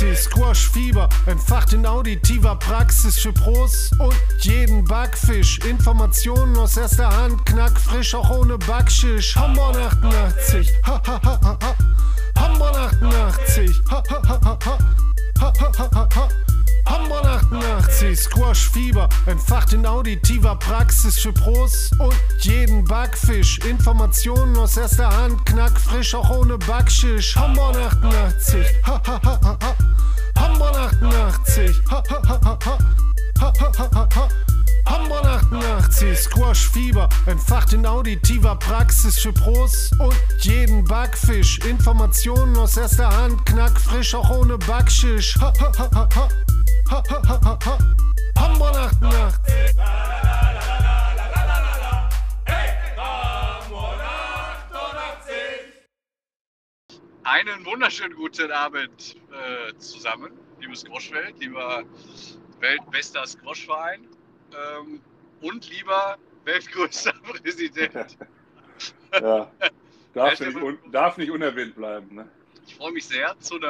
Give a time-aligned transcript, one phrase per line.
[0.00, 5.58] Nazi, Squash-Fieber, entfacht in auditiver Praxis für Pros und jeden Backfisch.
[5.58, 9.36] Informationen aus erster Hand, knackfrisch, auch ohne Backschisch.
[9.36, 11.74] Hamburg 88, ha ha ha ha ha.
[12.38, 14.78] Hamburg 88, ha ha ha ha ha.
[15.40, 16.28] Ha ha ha ha ha.
[16.90, 23.58] Hamburg 88, Squash-Fieber, entfacht in auditiver Praxis für Pros und jeden Backfisch.
[23.60, 27.36] Informationen aus erster Hand, knackfrisch, auch ohne Backschisch.
[27.36, 29.76] Hamburg 88, ha ha ha ha ha.
[30.36, 32.78] Hamburg 88, ha ha ha ha ha.
[33.40, 34.28] Ha ha ha ha ha.
[34.86, 41.58] Hamburg 88, Squash-Fieber, entfacht in auditiver Praxis für Pros und jeden Backfisch.
[41.60, 45.36] Informationen aus erster Hand, knackfrisch, auch ohne Backschisch.
[45.40, 45.52] Ha.
[48.38, 49.76] Hamburg 88.
[57.22, 61.84] Einen wunderschönen guten Abend äh, zusammen, liebes Squashwelt, lieber
[62.60, 64.08] weltbester Squashverein
[64.54, 65.00] ähm,
[65.40, 68.18] und lieber weltgrößter Präsident.
[69.12, 69.50] Ja,
[70.14, 72.14] darf, nicht, un, darf nicht unerwähnt bleiben.
[72.14, 72.28] Ne?
[72.66, 73.66] Ich freue mich sehr zu einer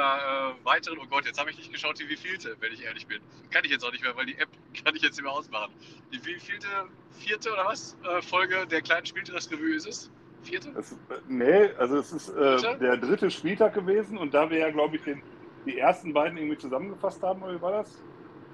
[0.60, 3.20] äh, weiteren, oh Gott, jetzt habe ich nicht geschaut, die wievielte, wenn ich ehrlich bin.
[3.50, 4.50] Kann ich jetzt auch nicht mehr, weil die App
[4.84, 5.72] kann ich jetzt nicht mehr ausmachen.
[6.12, 6.68] Die wievielte,
[7.12, 10.10] vierte oder was, äh, Folge der kleinen Spieltagsrevue ist es?
[10.42, 10.72] Vierte?
[10.78, 10.96] Es, äh,
[11.28, 15.02] nee, also es ist äh, der dritte Spieltag gewesen und da wir ja, glaube ich,
[15.02, 15.22] den,
[15.66, 18.02] die ersten beiden irgendwie zusammengefasst haben, oder wie war das?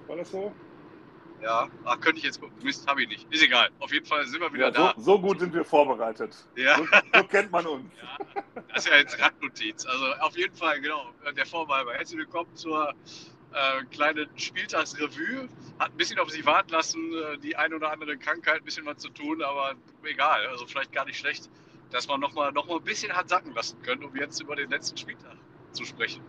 [0.06, 0.52] War das so?
[1.42, 2.56] Ja, ach, könnte ich jetzt gucken.
[2.62, 3.32] Mist, habe ich nicht.
[3.32, 3.68] Ist egal.
[3.78, 4.94] Auf jeden Fall sind wir wieder ja, da.
[4.96, 6.34] So, so, gut sind wir vorbereitet.
[6.56, 6.76] Ja.
[6.76, 6.84] So,
[7.14, 7.90] so kennt man uns.
[8.00, 9.86] Ja, das ist ja jetzt Randnotiz.
[9.86, 11.94] Also auf jeden Fall, genau, der Vorwahlber.
[11.94, 12.94] Herzlich willkommen zur
[13.52, 15.48] äh, kleinen Spieltagsrevue.
[15.78, 18.86] Hat ein bisschen auf sich warten lassen, äh, die eine oder andere Krankheit, ein bisschen
[18.86, 20.46] was zu tun, aber egal.
[20.46, 21.50] Also vielleicht gar nicht schlecht,
[21.90, 24.70] dass man nochmal noch mal ein bisschen hat sacken lassen können, um jetzt über den
[24.70, 25.36] letzten Spieltag
[25.72, 26.22] zu sprechen.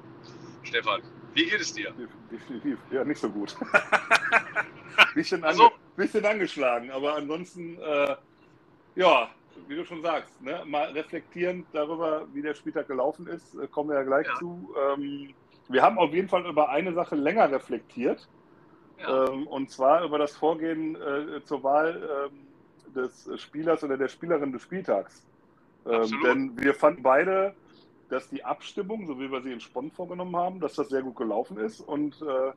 [0.63, 1.01] Stefan,
[1.37, 1.93] wie geht es dir?
[2.31, 2.79] Definitiv.
[2.91, 3.55] Ja, nicht so gut.
[5.15, 8.15] bisschen, ange Also- bisschen angeschlagen, aber ansonsten, äh,
[8.95, 9.29] ja,
[9.67, 13.89] wie du schon sagst, ne, mal reflektierend darüber, wie der Spieltag gelaufen ist, äh, kommen
[13.89, 14.35] wir ja gleich Ja.
[14.35, 14.73] zu.
[14.95, 15.33] Ähm,
[15.69, 18.27] wir haben auf jeden Fall über eine Sache länger reflektiert,
[18.99, 24.07] Ja, ähm, und zwar über das Vorgehen äh, zur Wahl ähm, des Spielers oder der
[24.07, 25.23] Spielerin des Spieltags.
[25.85, 27.53] Ähm, denn wir fanden beide,
[28.09, 31.15] dass die Abstimmung, so wie wir sie in Spont vorgenommen haben, dass das sehr gut
[31.15, 31.81] gelaufen ist.
[31.81, 32.51] Und äh,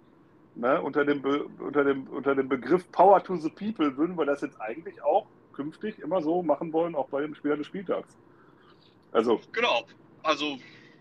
[0.55, 4.27] ne, unter, dem Be unter, dem, unter dem Begriff Power to the People würden wir
[4.27, 8.17] das jetzt eigentlich auch künftig immer so machen wollen, auch bei dem Spieler des Spieltags.
[9.13, 9.85] Also, genau.
[10.23, 10.59] Also,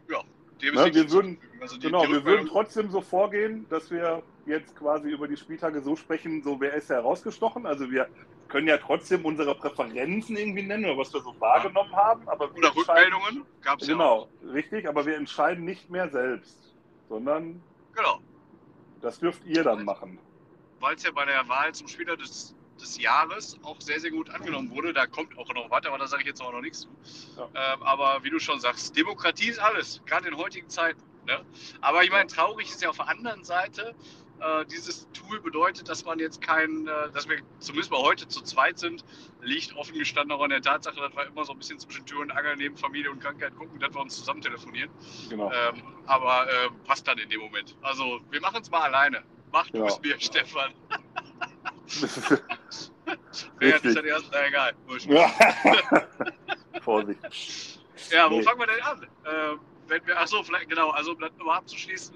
[0.10, 0.22] ja,
[0.62, 4.24] dem Ne, wir würden- also die, genau, die wir würden trotzdem so vorgehen, dass wir
[4.46, 7.66] jetzt quasi über die Spieltage so sprechen, so wer ist herausgestochen.
[7.66, 8.08] Also wir
[8.50, 12.76] können ja trotzdem unsere Präferenzen irgendwie nennen oder was wir so wahrgenommen haben, aber Oder
[12.76, 14.28] Rückmeldungen gab es ja auch.
[14.38, 16.58] Genau, richtig, aber wir entscheiden nicht mehr selbst,
[17.08, 17.62] sondern
[17.96, 18.20] Genau.
[19.02, 20.20] das dürft ihr dann machen.
[20.80, 24.30] weil es ja bei der Wahl zum Spieler des, des Jahres auch sehr, sehr gut
[24.30, 24.94] angenommen wurde.
[24.94, 26.88] Da kommt auch noch weiter, aber da sage ich jetzt auch noch nichts zu.
[27.38, 27.74] Ja.
[27.74, 31.02] Ähm, aber wie du schon sagst, Demokratie ist alles, gerade in heutigen Zeiten.
[31.26, 31.44] Ne?
[31.82, 33.94] Aber ich meine, traurig ist ja auf der anderen Seite,
[34.42, 38.42] äh, dieses Tool bedeutet, dass man jetzt kein, äh, dass wir zumindest mal heute zu
[38.42, 39.04] zweit sind,
[39.42, 42.22] liegt offen gestanden auch an der Tatsache, dass wir immer so ein bisschen zwischen Tür
[42.22, 44.90] und Angel neben Familie und Krankheit gucken, dass wir uns zusammen telefonieren.
[45.30, 45.52] Genau.
[45.52, 47.76] Ähm, aber äh, passt dann in dem Moment.
[47.82, 49.24] Also wir machen es mal alleine.
[49.52, 49.86] Mach du Ja.
[49.86, 50.74] es mir, Stefan.
[53.60, 53.96] Wer hat Richtig.
[53.96, 54.30] das erst?
[54.32, 54.74] Na egal.
[56.82, 57.20] Vorsicht.
[58.12, 58.44] Ja, wo Nee.
[58.44, 59.08] fangen wir denn an?
[59.26, 62.16] Ähm, wenn wir, achso, vielleicht, genau, also um das nochmal abzuschließen,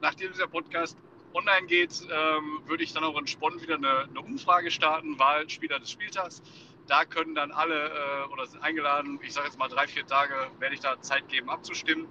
[0.00, 0.96] nachdem dieser Podcast
[1.34, 5.78] online geht, ähm, würde ich dann auch in Spont wieder eine, eine Umfrage starten, Wahlspieler
[5.78, 6.42] des Spieltags.
[6.86, 10.34] Da können dann alle äh, oder sind eingeladen, ich sage jetzt mal drei, vier Tage,
[10.58, 12.08] werde ich da Zeit geben abzustimmen.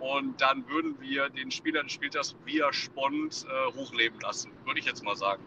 [0.00, 4.86] Und dann würden wir den Spieler des Spieltags via Spont äh, hochleben lassen, würde ich
[4.86, 5.42] jetzt mal sagen.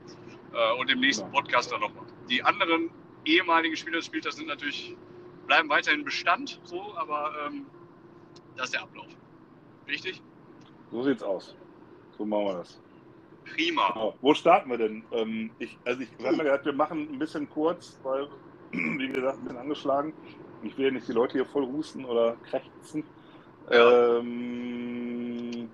[0.54, 1.32] Äh, und im nächsten.
[1.32, 2.06] Podcast dann nochmal.
[2.30, 2.90] Die anderen
[3.24, 4.96] ehemaligen Spieler des Spieltags sind natürlich
[5.48, 7.66] bleiben weiterhin Bestand, so, aber ähm,
[8.56, 9.08] das ist der Ablauf.
[9.88, 10.22] Richtig?
[10.92, 11.56] So sieht's aus.
[12.18, 12.82] So machen wir das.
[13.46, 13.92] Prima.
[13.94, 14.18] Genau.
[14.22, 15.08] Wo starten wir denn?
[15.12, 18.28] Ähm, ich, also ich habe mir gedacht, wir machen ein bisschen kurz, weil,
[18.72, 20.14] wie gesagt, ein bisschen angeschlagen.
[20.62, 23.04] Ich will ja nicht die Leute hier voll husten oder krächzen.
[23.70, 24.20] Ja.
[24.20, 25.70] Ähm,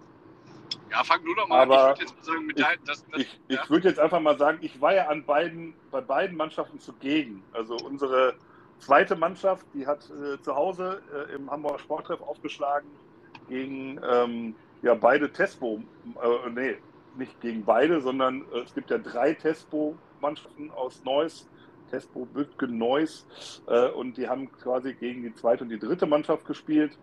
[0.91, 1.71] Ja, fang du doch mal an.
[1.71, 3.99] Ich Aber würde jetzt mal sagen, mit dein, das, das, ich ja, ich würde jetzt
[3.99, 7.47] einfach mal sagen, ich war ja an beiden, bei beiden Mannschaften zugegen.
[7.51, 8.39] Also unsere
[8.79, 12.99] zweite Mannschaft, die hat äh, zu Hause äh, im Hamburger Sporttreff aufgeschlagen
[13.47, 16.77] gegen ähm, ja, beide Tespo, äh, nee,
[17.17, 21.47] nicht gegen beide, sondern äh, es gibt ja drei Tespo-Mannschaften aus Neuss,
[21.89, 23.25] Tespo, Büttgen, Neuss,
[23.67, 26.97] äh, und die haben quasi gegen die zweite und die dritte Mannschaft gespielt,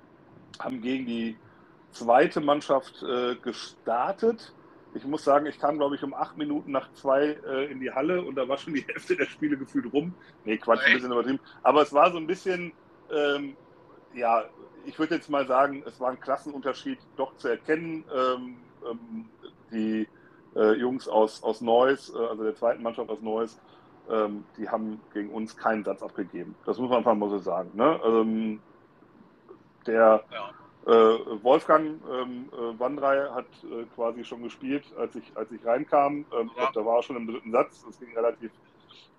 [0.58, 1.37] haben gegen die
[1.90, 4.52] zweite Mannschaft äh, gestartet.
[4.94, 7.90] Ich muss sagen, ich kam, glaube ich, um acht Minuten nach zwei äh, in die
[7.90, 10.14] Halle und da war schon die Hälfte der Spiele gefühlt rum.
[10.44, 11.40] Nee, Quatsch, ein bisschen übertrieben.
[11.62, 12.72] Aber es war so ein bisschen,
[13.11, 13.56] ähm,
[14.14, 14.44] ja,
[14.87, 18.05] ich würde jetzt mal sagen, es war ein Klassenunterschied doch zu erkennen.
[18.14, 18.56] Ähm,
[18.88, 19.26] ähm,
[19.75, 20.09] die
[20.56, 23.61] äh, Jungs aus, aus Neuss, äh, also der zweiten Mannschaft aus Neuss,
[24.11, 26.55] ähm, die haben gegen uns keinen Satz abgegeben.
[26.65, 27.71] Das muss man einfach mal so sagen.
[27.75, 28.00] Ne?
[28.05, 28.61] Ähm,
[29.87, 30.25] der
[30.87, 36.26] äh, Wolfgang ähm, äh, Wandrei hat äh, quasi schon gespielt, als ich, als ich reinkam.
[36.38, 36.71] Ähm, ja.
[36.73, 37.85] da war er schon im dritten Satz.
[37.87, 38.50] Das ging relativ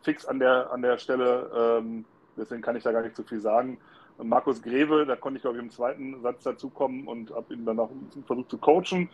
[0.01, 1.79] fix an der, an der Stelle.
[1.79, 2.05] Ähm,
[2.37, 3.79] deswegen kann ich da gar nicht so viel sagen.
[4.17, 7.79] Markus Greve, da konnte ich, glaube ich, im zweiten Satz dazukommen und habe ihn dann
[7.79, 7.89] auch
[8.25, 9.09] versucht zu coachen.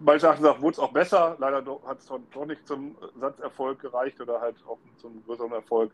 [0.00, 1.36] Meines Erachtens wurde es auch besser.
[1.38, 5.92] Leider hat es doch nicht zum Satzerfolg gereicht oder halt auch zum größeren Erfolg.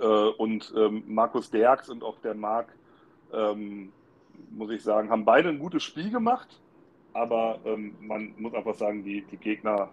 [0.00, 2.74] Äh, und ähm, Markus Derks und auch der Marc,
[3.32, 3.92] ähm,
[4.50, 6.60] muss ich sagen, haben beide ein gutes Spiel gemacht.
[7.12, 9.90] Aber ähm, man muss einfach sagen, die, die Gegner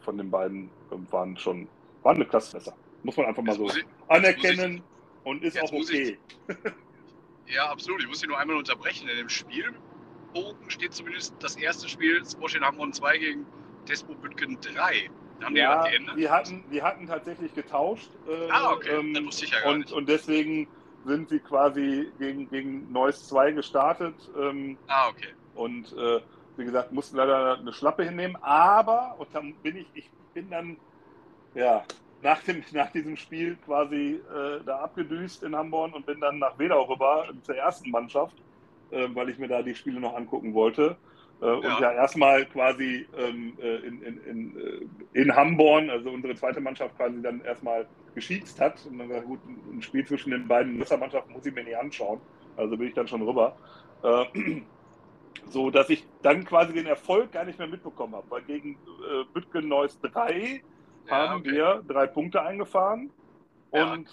[0.00, 0.70] von den beiden
[1.10, 1.68] waren schon
[2.02, 2.74] waren eine Klasse besser.
[3.02, 3.70] Muss man einfach mal so
[4.08, 4.82] anerkennen
[5.24, 6.18] und ist auch okay.
[7.46, 8.00] Ich, ja, absolut.
[8.02, 9.08] Ich muss Sie nur einmal unterbrechen.
[9.08, 9.28] In dem
[10.28, 13.46] Spielbogen steht zumindest das erste Spiel Squash Hamburg 2 gegen
[13.86, 15.10] Tespo Bütgen 3.
[15.42, 16.18] Haben die ja, geändert?
[16.18, 18.10] Die hatten, die hatten tatsächlich getauscht.
[18.28, 18.98] Äh, ah, okay.
[18.98, 19.92] Ähm, Dann wusste ich ja gar und, nicht.
[19.92, 20.68] Und deswegen
[21.04, 24.14] sind sie quasi gegen, gegen Neuss 2 gestartet.
[24.38, 25.28] Ähm, ah, okay.
[25.54, 26.20] Und äh,
[26.56, 28.36] wie gesagt, mussten leider eine Schlappe hinnehmen.
[28.42, 30.76] Aber, und dann bin ich, ich bin dann,
[31.54, 31.84] ja,
[32.22, 36.58] nach, dem, nach diesem Spiel quasi äh, da abgedüst in Hamburg und bin dann nach
[36.58, 38.34] Wedau rüber zur ersten Mannschaft,
[38.90, 40.96] äh, weil ich mir da die Spiele noch angucken wollte.
[41.40, 41.54] Äh, ja.
[41.54, 46.60] Und ja erstmal quasi ähm, äh, in, in, in, äh, in Hamborn, also unsere zweite
[46.60, 48.84] Mannschaft quasi dann erstmal geschießt hat.
[48.86, 52.20] Und dann war gut, ein Spiel zwischen den beiden Mannschaften muss ich mir nicht anschauen.
[52.56, 53.56] Also bin ich dann schon rüber.
[54.02, 54.24] Äh,
[55.50, 59.24] so dass ich dann quasi den Erfolg gar nicht mehr mitbekommen habe, weil gegen äh,
[59.32, 60.62] Bütgen Neuss 3
[61.08, 61.52] haben okay.
[61.52, 63.10] wir drei Punkte eingefahren.
[63.72, 63.92] Ja.
[63.92, 64.08] Und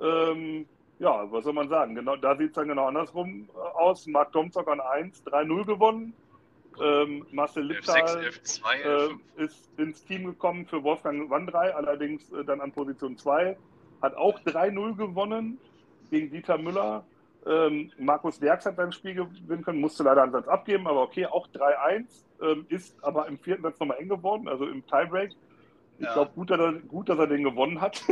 [0.00, 0.66] ähm,
[1.00, 1.94] ja, was soll man sagen?
[1.94, 4.06] Genau, da sieht es dann genau andersrum äh, aus.
[4.06, 6.12] Marc Domzock an 1, 3-0 gewonnen.
[6.80, 8.74] Ähm, Marcel Liptal F6, F2,
[9.38, 13.56] äh, ist ins Team gekommen für Wolfgang Wandrei, allerdings äh, dann an Position 2.
[14.02, 15.58] Hat auch 3-0 gewonnen
[16.10, 17.04] gegen Dieter Müller.
[17.46, 21.24] Ähm, Markus Derks hat sein Spiel gewinnen können, musste leider einen Satz abgeben, aber okay,
[21.24, 22.04] auch 3-1.
[22.42, 25.32] Ähm, ist aber im vierten Satz nochmal eng geworden, also im Tiebreak.
[25.98, 26.12] Ich ja.
[26.12, 28.02] glaube, gut, dass er, gut, dass er den gewonnen hat.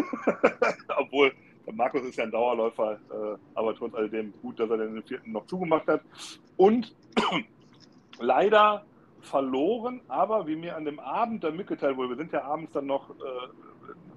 [0.98, 1.32] Obwohl,
[1.72, 5.46] Markus ist ja ein Dauerläufer, äh, aber trotz alledem gut, dass er den vierten noch
[5.46, 6.02] zugemacht hat.
[6.56, 6.94] Und
[8.20, 8.84] leider
[9.20, 12.86] verloren, aber wie mir an dem Abend dann mitgeteilt wurde, wir sind ja abends dann
[12.86, 13.14] noch äh,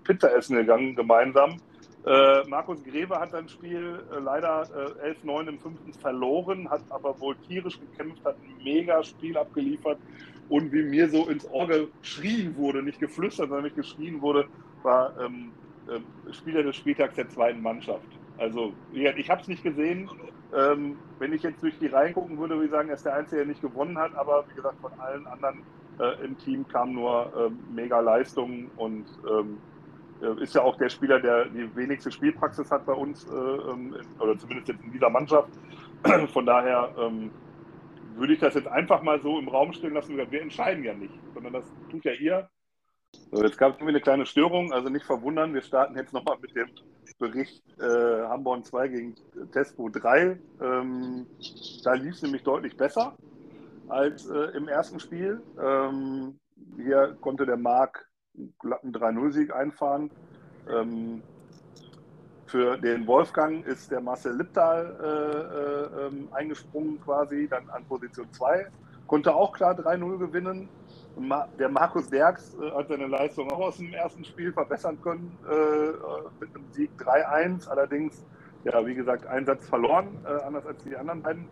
[0.04, 1.58] Pizza essen gegangen gemeinsam.
[2.06, 4.68] Äh, Markus Greve hat sein Spiel äh, leider
[5.04, 10.00] äh, 11-9 im fünften verloren, hat aber wohl tierisch gekämpft, hat ein mega Spiel abgeliefert
[10.50, 14.48] und wie mir so ins Ohr geschrien wurde, nicht geflüstert, sondern nicht geschrien wurde,
[14.82, 15.52] war ähm,
[15.88, 18.08] äh, Spieler des Spieltags der zweiten Mannschaft.
[18.38, 20.10] Also, ich habe es nicht gesehen.
[20.54, 23.16] Ähm, wenn ich jetzt durch die Reihen gucken würde, würde ich sagen, er ist der
[23.16, 24.14] Einzige, der nicht gewonnen hat.
[24.16, 25.64] Aber wie gesagt, von allen anderen
[26.00, 29.58] äh, im Team kam nur äh, mega Leistung und ähm,
[30.22, 33.96] äh, ist ja auch der Spieler, der die wenigste Spielpraxis hat bei uns, äh, ähm,
[34.20, 35.50] oder zumindest jetzt in dieser Mannschaft.
[36.34, 37.32] Von daher ähm,
[38.16, 40.18] würde ich das jetzt einfach mal so im Raum stehen lassen.
[40.18, 42.50] Wir entscheiden ja nicht, sondern das tut ja ihr.
[43.32, 45.54] So, jetzt gab es irgendwie eine kleine Störung, also nicht verwundern.
[45.54, 46.70] Wir starten jetzt nochmal mit dem
[47.18, 49.16] Bericht äh, Hamburg 2 gegen
[49.54, 50.38] Tespo 3.
[50.62, 51.28] Ähm,
[51.84, 53.16] da lief es nämlich deutlich besser
[53.88, 55.42] als äh, im ersten Spiel.
[55.62, 56.40] Ähm,
[56.78, 60.10] hier konnte der Marc einen glatten 3-0-Sieg einfahren.
[60.70, 61.22] Ähm,
[62.48, 68.28] für den Wolfgang ist der Marcel Lipptal äh, äh, ähm, eingesprungen quasi, dann an Position
[68.34, 68.68] 2.
[69.08, 70.68] Konnte auch klar 3-0 gewinnen.
[71.60, 75.92] Der Markus Derks äh, hat seine Leistung auch aus dem ersten Spiel verbessern können äh,
[76.40, 77.68] mit einem Sieg 3-1.
[77.68, 78.26] Allerdings,
[78.64, 81.46] ja, wie gesagt, ein Satz verloren, äh, anders als die anderen beiden.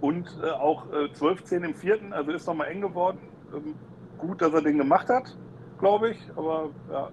[0.00, 3.18] Und äh, auch 12-10 im vierten, also ist nochmal eng geworden.
[3.54, 3.74] Ähm,
[4.16, 5.36] gut, dass er den gemacht hat,
[5.78, 6.18] glaube ich.
[6.36, 7.10] Aber ja,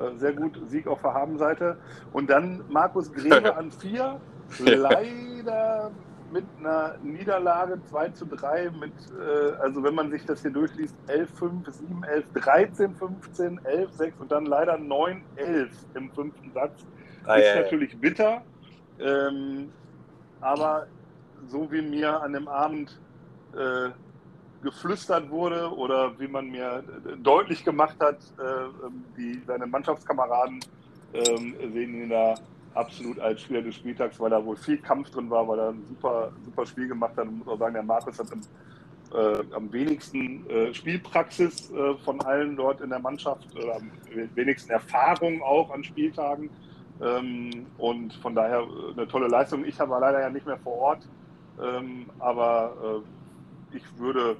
[0.00, 1.78] äh, sehr gut, Sieg auf der Habenseite.
[2.12, 4.20] Und dann Markus Greve an vier,
[4.58, 5.90] leider
[6.32, 10.94] mit einer Niederlage 2 zu 3, mit, äh, also wenn man sich das hier durchliest,
[11.06, 16.52] 11, 5, 7, 11, 13, 15, 11, 6 und dann leider 9, 11 im fünften
[16.52, 16.86] Satz.
[17.24, 17.98] Ah, ist ja, natürlich ja.
[18.00, 18.42] bitter,
[18.98, 19.70] ähm,
[20.40, 20.86] aber
[21.48, 22.98] so wie mir an dem Abend
[23.54, 23.90] äh,
[24.62, 26.82] geflüstert wurde oder wie man mir
[27.22, 28.68] deutlich gemacht hat, äh,
[29.16, 30.60] die, seine Mannschaftskameraden
[31.12, 32.34] äh, sehen ihn da
[32.74, 35.84] absolut als Spieler des Spieltags, weil da wohl viel Kampf drin war, weil er ein
[35.88, 37.26] super, super Spiel gemacht hat.
[37.26, 38.40] Und muss auch sagen, der Markus hat im,
[39.12, 43.90] äh, am wenigsten äh, Spielpraxis äh, von allen dort in der Mannschaft, oder am
[44.34, 46.50] wenigsten Erfahrung auch an Spieltagen.
[47.02, 49.64] Ähm, und von daher äh, eine tolle Leistung.
[49.64, 51.08] Ich war leider ja nicht mehr vor Ort,
[51.62, 53.02] ähm, aber
[53.72, 54.36] äh, ich würde,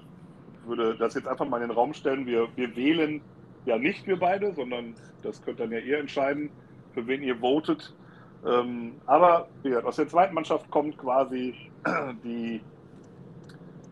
[0.66, 2.26] würde das jetzt einfach mal in den Raum stellen.
[2.26, 3.22] Wir, wir wählen
[3.64, 6.50] ja nicht wir beide, sondern das könnt dann ja ihr entscheiden,
[6.92, 7.94] für wen ihr votet.
[8.44, 11.54] Ähm, aber ja, aus der zweiten Mannschaft kommt quasi
[12.24, 12.60] die,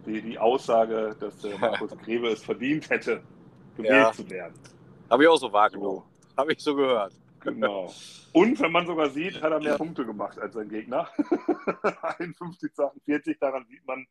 [0.07, 3.21] die, die Aussage, dass der Markus Grebe es verdient hätte,
[3.77, 4.13] gewählt ja.
[4.13, 4.55] zu werden.
[5.11, 6.03] Habe ich auch so wahrgenommen.
[6.03, 6.37] So.
[6.37, 7.13] Habe ich so gehört.
[7.41, 7.93] Genau.
[8.33, 11.09] Und wenn man sogar sieht, hat er mehr Punkte gemacht als sein Gegner.
[12.19, 14.07] 51 zu 48, daran sieht man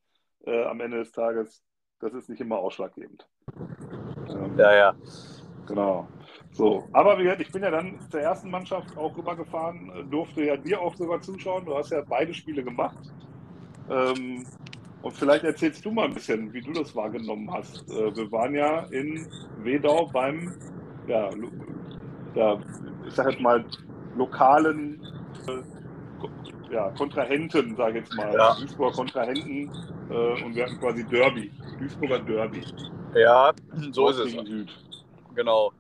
[0.45, 1.63] äh, am Ende des Tages,
[1.99, 3.27] das ist nicht immer ausschlaggebend.
[4.29, 4.95] Ähm, ja, ja.
[5.67, 6.07] Genau.
[6.51, 10.57] So, aber wie ich bin ja dann zur ersten Mannschaft auch rübergefahren, äh, durfte ja
[10.57, 11.65] dir auch sogar zuschauen.
[11.65, 12.97] Du hast ja beide Spiele gemacht.
[13.89, 14.45] Ähm,
[15.01, 17.89] und vielleicht erzählst du mal ein bisschen, wie du das wahrgenommen hast.
[17.91, 19.27] Äh, wir waren ja in
[19.59, 20.53] Wedau beim,
[21.07, 21.29] ja,
[22.35, 22.59] ja
[23.05, 23.63] ich sag jetzt mal,
[24.15, 24.99] lokalen
[25.47, 28.33] äh, ja, Kontrahenten, sage ich jetzt mal.
[28.33, 28.55] Ja.
[28.55, 29.71] Duisburger Kontrahenten.
[30.09, 32.63] Äh, und wir hatten quasi Derby, Duisburger Derby.
[33.15, 33.53] Ja,
[33.91, 34.31] so ist es.
[34.31, 34.69] Süd.
[35.37, 35.71] Genau.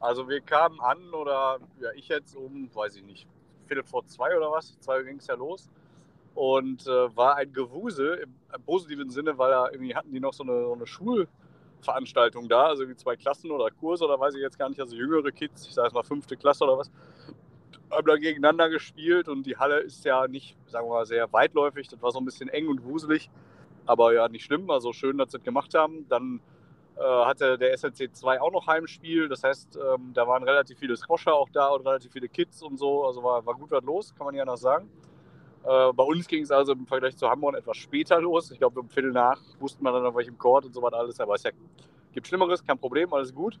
[0.00, 3.28] Also wir kamen an oder ja, ich jetzt um, weiß ich nicht,
[3.66, 5.68] Viertel vor zwei oder was, zwei Uhr ging es ja los.
[6.34, 10.32] Und äh, war ein Gewusel im, im, positiven Sinne, weil da irgendwie hatten die noch
[10.32, 14.40] so eine, so eine Schulveranstaltung da, also wie zwei Klassen oder Kurse oder weiß ich
[14.40, 16.90] jetzt gar nicht, also jüngere Kids, ich sage es mal fünfte Klasse oder was,
[17.90, 21.86] haben da gegeneinander gespielt und die Halle ist ja nicht, sagen wir mal, sehr weitläufig,
[21.88, 23.28] das war so ein bisschen eng und wuselig,
[23.84, 26.08] aber ja, nicht schlimm, also schön, dass sie das gemacht haben.
[26.08, 26.40] Dann
[27.04, 29.28] hatte der SLC 2 auch noch Heimspiel.
[29.28, 32.78] Das heißt, ähm, da waren relativ viele Squasher auch da und relativ viele Kids und
[32.78, 33.04] so.
[33.04, 34.88] Also war, war gut was los, kann man ja noch sagen.
[35.64, 38.50] Äh, bei uns ging es also im Vergleich zu Hamburg etwas später los.
[38.50, 41.20] Ich glaube, um Viertel nach wusste man dann auf welchem Court und so was alles.
[41.20, 41.50] Aber es ja,
[42.12, 43.58] gibt Schlimmeres, kein Problem, alles gut.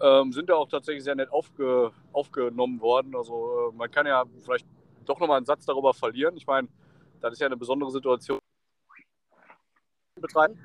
[0.00, 3.16] Ähm, sind ja auch tatsächlich sehr nett aufge, aufgenommen worden.
[3.16, 4.66] Also äh, man kann ja vielleicht
[5.04, 6.36] doch nochmal einen Satz darüber verlieren.
[6.36, 6.68] Ich meine,
[7.20, 8.38] das ist ja eine besondere Situation
[10.20, 10.58] betreiben.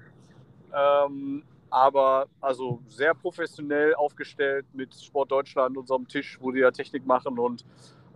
[0.73, 7.05] Ähm, aber also sehr professionell aufgestellt mit Sport Deutschland, unserem Tisch, wo die ja Technik
[7.05, 7.65] machen und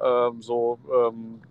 [0.03, 0.79] ähm, so.
[0.93, 1.41] Ähm,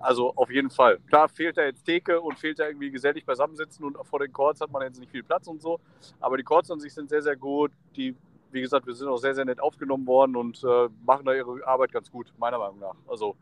[0.00, 1.00] also auf jeden Fall.
[1.08, 4.60] Klar fehlt da jetzt Theke und fehlt da irgendwie gesellig beisammensitzen und vor den Chords
[4.60, 5.80] hat man jetzt nicht viel Platz und so.
[6.20, 7.72] Aber die Chords an sich sind sehr, sehr gut.
[7.96, 8.14] Die,
[8.52, 11.66] wie gesagt, wir sind auch sehr, sehr nett aufgenommen worden und äh, machen da ihre
[11.66, 12.94] Arbeit ganz gut, meiner Meinung nach.
[13.08, 13.36] Also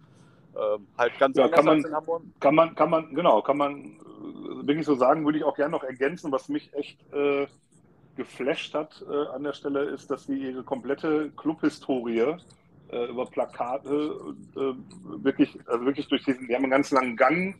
[0.57, 2.23] ähm, halt ganz ja, kann man, in Hamburg.
[2.41, 3.97] Kann man, kann man, genau, kann man
[4.63, 7.47] wirklich so sagen, würde ich auch gerne noch ergänzen, was mich echt äh,
[8.17, 12.37] geflasht hat äh, an der Stelle, ist, dass sie ihre komplette Clubhistorie
[12.91, 14.75] äh, über Plakate äh,
[15.23, 17.57] wirklich, also wirklich durch diesen, die haben einen ganz langen Gang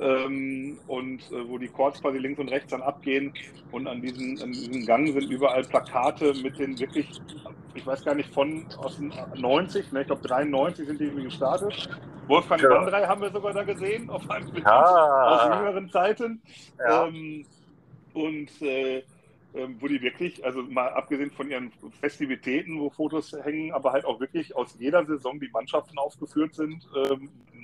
[0.00, 3.32] ähm, und äh, wo die Chords quasi links und rechts dann abgehen
[3.72, 7.08] und an diesem, an diesem Gang sind überall Plakate mit den wirklich,
[7.74, 11.24] ich weiß gar nicht, von aus den 90, ne, ich glaube 93 sind die irgendwie
[11.24, 11.88] gestartet.
[12.26, 12.70] Wolfgang ja.
[12.70, 15.50] Wandrei haben wir sogar da gesehen, auf einem Bild ah.
[15.50, 16.42] aus jüngeren Zeiten.
[16.78, 17.06] Ja.
[17.06, 17.46] Ähm,
[18.14, 19.02] und äh,
[19.56, 24.04] ähm, wo die wirklich, also mal abgesehen von ihren Festivitäten, wo Fotos hängen, aber halt
[24.04, 26.86] auch wirklich aus jeder Saison die Mannschaften aufgeführt sind.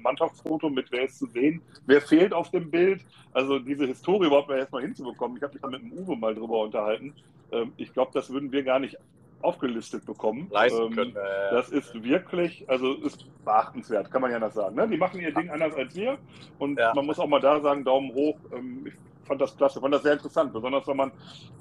[0.02, 3.02] Ähm, Mannschaftsfoto mit wer ist zu sehen, wer fehlt auf dem Bild.
[3.32, 5.36] Also diese Historie überhaupt mal erstmal hinzubekommen.
[5.36, 7.14] Ich habe mich da mit dem Uwe mal drüber unterhalten.
[7.50, 8.96] Ähm, ich glaube, das würden wir gar nicht
[9.40, 10.48] aufgelistet bekommen.
[10.50, 11.16] Leisten können.
[11.16, 14.76] Äh, das ist wirklich, also ist beachtenswert, kann man ja noch sagen.
[14.76, 14.88] Ne?
[14.88, 16.18] Die machen ihr Ding anders als wir
[16.58, 16.92] und ja.
[16.94, 18.38] man muss auch mal da sagen, Daumen hoch.
[18.84, 18.92] Ich
[19.26, 21.12] fand das klasse, fand das sehr interessant, besonders wenn man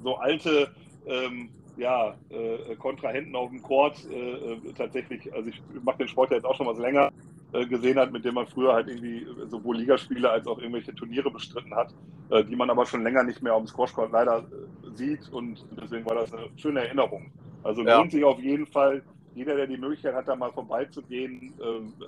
[0.02, 0.70] so alte
[1.06, 6.30] ähm, ja, äh, Kontrahenten auf dem Court äh, äh, tatsächlich, also ich mache den Sport
[6.30, 7.10] ja jetzt auch schon was länger,
[7.52, 11.74] gesehen hat, mit dem man früher halt irgendwie sowohl Ligaspiele als auch irgendwelche Turniere bestritten
[11.74, 11.94] hat,
[12.30, 15.64] äh, die man aber schon länger nicht mehr auf dem Squashcourt leider äh, sieht und
[15.80, 17.30] deswegen war das eine schöne Erinnerung.
[17.62, 17.98] Also ja.
[17.98, 19.02] lohnt sich auf jeden Fall,
[19.34, 21.54] jeder, der die Möglichkeit hat, da mal vorbeizugehen,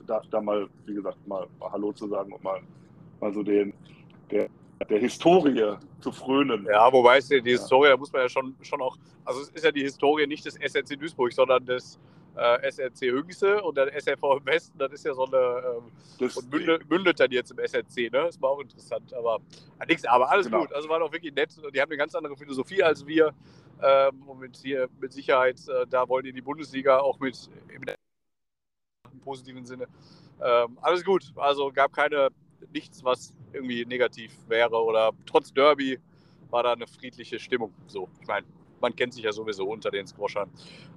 [0.06, 2.60] darf da mal, wie gesagt, mal Hallo zu sagen und mal,
[3.18, 3.72] mal so den,
[4.30, 4.48] der
[4.88, 6.66] der Historie zu frönen.
[6.66, 9.64] Ja, wobei es die Historie, da muss man ja schon, schon auch, also es ist
[9.64, 11.98] ja die Historie nicht des SRC Duisburg, sondern des
[12.36, 16.50] äh, SRC Hüngse und der SRV im Westen, das ist ja so eine, ähm, und
[16.50, 18.24] mündet, mündet, dann jetzt im SRC, ne?
[18.24, 19.40] Das war auch interessant, aber
[19.80, 20.60] äh, nichts, aber alles genau.
[20.60, 23.32] gut, also war doch wirklich nett, die haben eine ganz andere Philosophie als wir
[23.82, 27.84] ähm, und mit, hier, mit Sicherheit, äh, da wollen die die Bundesliga auch mit im
[29.20, 29.86] positiven Sinne.
[30.42, 32.30] Ähm, alles gut, also gab keine
[32.72, 35.98] nichts, was irgendwie negativ wäre oder trotz Derby
[36.50, 37.72] war da eine friedliche Stimmung.
[37.86, 38.46] So, ich meine,
[38.80, 40.50] man kennt sich ja sowieso unter den Squashern.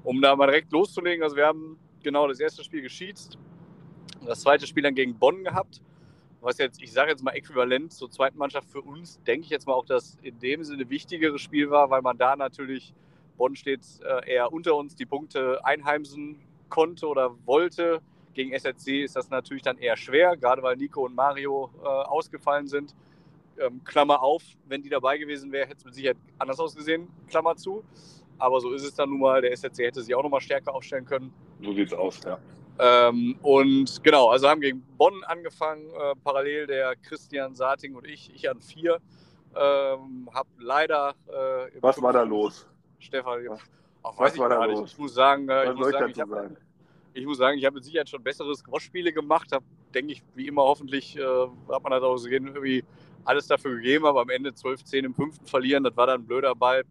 [0.03, 3.37] Um da mal direkt loszulegen, also wir haben genau das erste Spiel geschiedst
[4.25, 5.81] das zweite Spiel dann gegen Bonn gehabt,
[6.41, 9.67] was jetzt, ich sage jetzt mal äquivalent zur zweiten Mannschaft für uns, denke ich jetzt
[9.67, 12.93] mal auch, dass in dem Sinne wichtigeres Spiel war, weil man da natürlich,
[13.37, 18.01] Bonn steht äh, eher unter uns, die Punkte einheimsen konnte oder wollte.
[18.33, 22.67] Gegen SRC ist das natürlich dann eher schwer, gerade weil Nico und Mario äh, ausgefallen
[22.67, 22.95] sind.
[23.59, 27.55] Ähm, Klammer auf, wenn die dabei gewesen wäre, hätte es mit Sicherheit anders ausgesehen, Klammer
[27.55, 27.83] zu.
[28.37, 29.41] Aber so ist es dann nun mal.
[29.41, 31.33] Der SRC hätte sich auch noch mal stärker aufstellen können.
[31.61, 32.39] So sieht es aus, ja.
[32.79, 38.31] Ähm, und genau, also haben gegen Bonn angefangen, äh, parallel der Christian Sating und ich,
[38.35, 38.99] ich an vier.
[39.55, 41.15] Ähm, hab leider.
[41.27, 42.67] Äh, Was war da los?
[42.99, 43.59] Stefan, Was,
[44.03, 44.91] weiß was war da los?
[44.91, 46.57] Ich muss sagen, äh, ich muss sagen, ich habe sagen?
[47.13, 49.51] ich muss sagen, ich habe mit Sicherheit schon bessere Squash-Spiele gemacht.
[49.51, 52.83] Habe, denke ich, wie immer hoffentlich, äh, hat man das auch gesehen, irgendwie
[53.27, 56.55] alles dafür gegeben, aber am Ende 12-10 im fünften verlieren, das war dann ein blöder
[56.55, 56.83] Ball.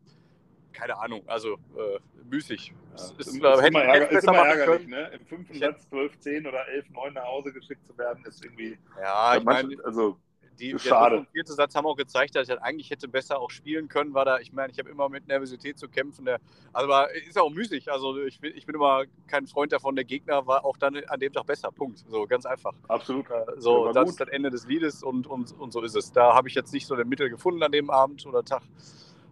[0.73, 2.73] Keine Ahnung, also äh, müßig.
[2.97, 5.11] Ja, ist, ist, immer, hätte ärger, ist immer ärgerlich, ne?
[5.15, 8.79] Im fünften Satz 12, 10 oder 11, 9 nach Hause geschickt zu werden, ist irgendwie.
[9.01, 10.19] Ja, ich meine, also,
[10.57, 11.19] die, der schade.
[11.19, 14.15] und vierte Satz haben auch gezeigt, dass ich halt eigentlich hätte besser auch spielen können.
[14.15, 16.25] War da, ich meine, ich habe immer mit Nervosität zu kämpfen.
[16.25, 16.41] Der,
[16.73, 17.91] also war, ist auch müßig.
[17.91, 19.95] Also ich bin, ich bin immer kein Freund davon.
[19.97, 21.71] Der Gegner war auch dann an dem Tag besser.
[21.71, 22.05] Punkt.
[22.09, 22.75] So ganz einfach.
[22.89, 23.27] absolut.
[23.31, 24.09] Äh, So, das gut.
[24.11, 26.13] ist das Ende des Liedes und, und, und so ist es.
[26.13, 28.63] Da habe ich jetzt nicht so den Mittel gefunden an dem Abend oder Tag.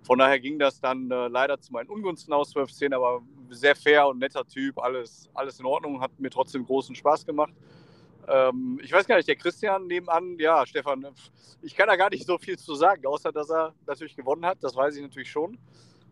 [0.03, 4.07] Von daher ging das dann äh, leider zu meinen Ungunsten aus 12-10, aber sehr fair
[4.07, 7.55] und netter Typ, alles, alles in Ordnung, hat mir trotzdem großen Spaß gemacht.
[8.29, 11.07] Ähm, ich weiß gar nicht, der Christian nebenan, ja, Stefan,
[11.63, 14.59] ich kann da gar nicht so viel zu sagen, außer dass er natürlich gewonnen hat,
[14.63, 15.59] das weiß ich natürlich schon.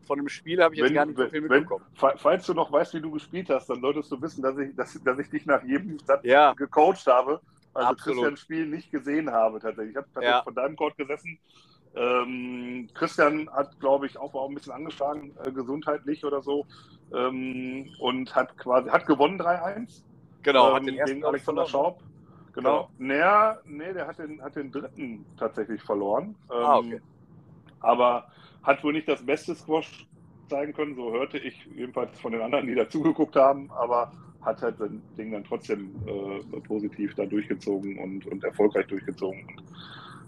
[0.06, 1.84] Von dem Spiel habe ich jetzt Wenn- gar nicht so viel wenn- mitbekommen.
[1.94, 4.74] Fa- Falls du noch weißt, wie du gespielt hast, dann solltest du wissen, dass ich,
[4.74, 7.40] dass, dass ich dich nach jedem Satz Ja, gecoacht habe.
[7.74, 8.18] Also Absolut.
[8.18, 9.92] Christians Spiel nicht gesehen habe tatsächlich.
[9.92, 10.42] Ich habe tatsächlich Ja.
[10.42, 11.38] von deinem Court gesessen.
[11.94, 16.66] Ähm, Christian hat, glaube ich, auch, auch ein bisschen angeschlagen, äh, gesundheitlich oder so.
[17.14, 20.04] Ähm, und hat quasi hat gewonnen 3-1.
[20.42, 21.66] Genau, ähm, hat den ersten ich, Alexander.
[21.66, 22.02] Schaub.
[22.54, 22.90] Genau.
[22.98, 26.34] Naja, nee, der hat den, hat den dritten tatsächlich verloren.
[26.50, 27.00] Ähm, Ah, okay.
[27.80, 28.26] Aber
[28.62, 30.06] hat wohl nicht das beste Squash
[30.48, 34.12] zeigen können, so hörte ich jedenfalls von den anderen, die dazugeguckt haben, aber
[34.42, 39.46] hat halt sein Ding dann trotzdem äh, positiv da durchgezogen und, und erfolgreich durchgezogen.
[39.46, 39.62] Und,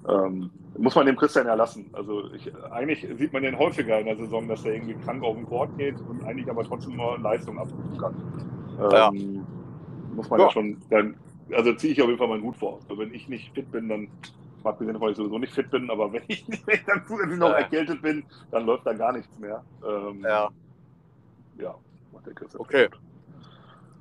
[0.08, 1.90] ähm, muss man dem Christian ja lassen.
[1.92, 5.36] Also ich, eigentlich sieht man den häufiger in der Saison, dass er irgendwie krank auf
[5.36, 8.14] den Court geht und eigentlich aber trotzdem nur Leistung abrufen kann.
[8.90, 9.12] Ja.
[10.14, 10.52] Muss man ja, Ja.
[10.52, 11.16] schon dann,
[11.52, 12.80] also ziehe ich auf jeden Fall meinen Hut vor.
[12.82, 14.08] Also wenn ich nicht fit bin, dann
[14.62, 17.38] mag gesehen, weil ich sowieso nicht fit bin, aber wenn ich, wenn ich dann zusätzlich
[17.38, 17.58] noch Ja.
[17.58, 19.64] erkältet bin, dann läuft da gar nichts mehr.
[19.86, 20.50] Ähm, Ja.
[21.58, 21.78] Ja,
[22.34, 22.60] Christian.
[22.60, 22.88] Okay.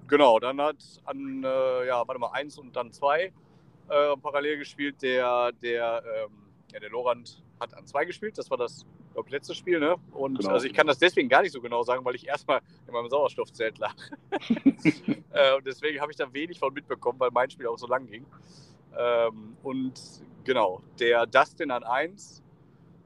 [0.07, 3.31] Genau, dann hat an, äh, ja, warte mal, eins und dann zwei
[3.89, 5.01] äh, parallel gespielt.
[5.01, 6.31] Der, der, ähm,
[6.71, 8.37] ja, der Lorand hat an zwei gespielt.
[8.37, 9.95] Das war das glaub, ich, letzte Spiel, ne?
[10.11, 10.53] Und Genau.
[10.53, 13.09] also ich kann das deswegen gar nicht so genau sagen, weil ich erstmal in meinem
[13.09, 13.95] Sauerstoffzelt lag.
[15.31, 18.07] äh, und deswegen habe ich da wenig von mitbekommen, weil mein Spiel auch so lang
[18.07, 18.25] ging.
[18.97, 19.93] Ähm, und
[20.43, 22.43] genau, der Dustin an eins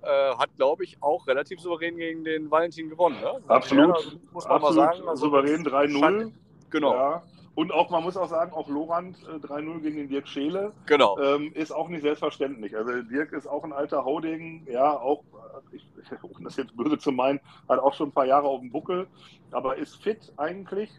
[0.02, 3.20] äh, hat, glaube ich, auch relativ souverän gegen den Valentin gewonnen.
[3.22, 3.42] Ne?
[3.48, 3.88] Absolut.
[3.88, 5.08] Ja, also muss man Absolut mal sagen.
[5.08, 6.00] Also souverän das 3-0.
[6.00, 6.34] scheint-
[6.70, 7.24] Genau, Ja.
[7.56, 11.18] Und auch, man muss auch sagen, auch Lorand äh, 3-0 gegen den Dirk Scheele genau.
[11.18, 12.78] ähm, ist auch nicht selbstverständlich.
[12.78, 15.24] Also Dirk ist auch ein alter Haudegen, ja, auch,
[15.72, 15.87] äh, ich,
[16.22, 19.08] ohne das jetzt böse zu meinen, hat auch schon ein paar Jahre auf dem Buckel,
[19.52, 20.90] aber ist fit eigentlich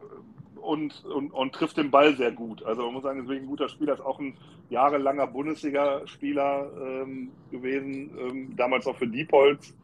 [0.00, 2.62] äh, und, und, und trifft den Ball sehr gut.
[2.62, 4.36] Also man muss sagen, deswegen ein guter Spieler, ist auch ein
[4.70, 9.74] jahrelanger Bundesliga-Spieler ähm, gewesen, ähm, damals auch für Diepholz.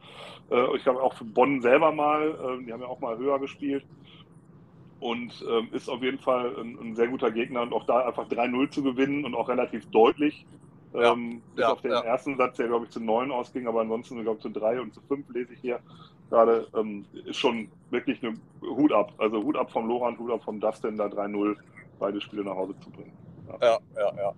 [0.49, 3.39] Äh, ich glaube auch für Bonn selber mal, ähm, die haben ja auch mal höher
[3.39, 3.85] gespielt
[4.99, 8.27] und ähm, ist auf jeden Fall ein, ein sehr guter Gegner und auch da einfach
[8.27, 10.45] 3-0 zu gewinnen und auch relativ deutlich.
[10.93, 12.01] Ja, Ähm, bis ja, auf den ja.
[12.01, 14.93] ersten Satz, der glaube ich zu 9 ausging, aber ansonsten glaube ich zu 3 und
[14.93, 15.79] zu 5 lese ich hier
[16.29, 19.13] gerade, ähm, ist schon wirklich eine Hut ab.
[19.17, 21.55] Also Hut ab vom Lorand, Hut ab vom Dustin, da 3-0
[21.99, 23.13] beide Spiele nach Hause zu bringen.
[23.61, 24.33] Ja, ja, ja.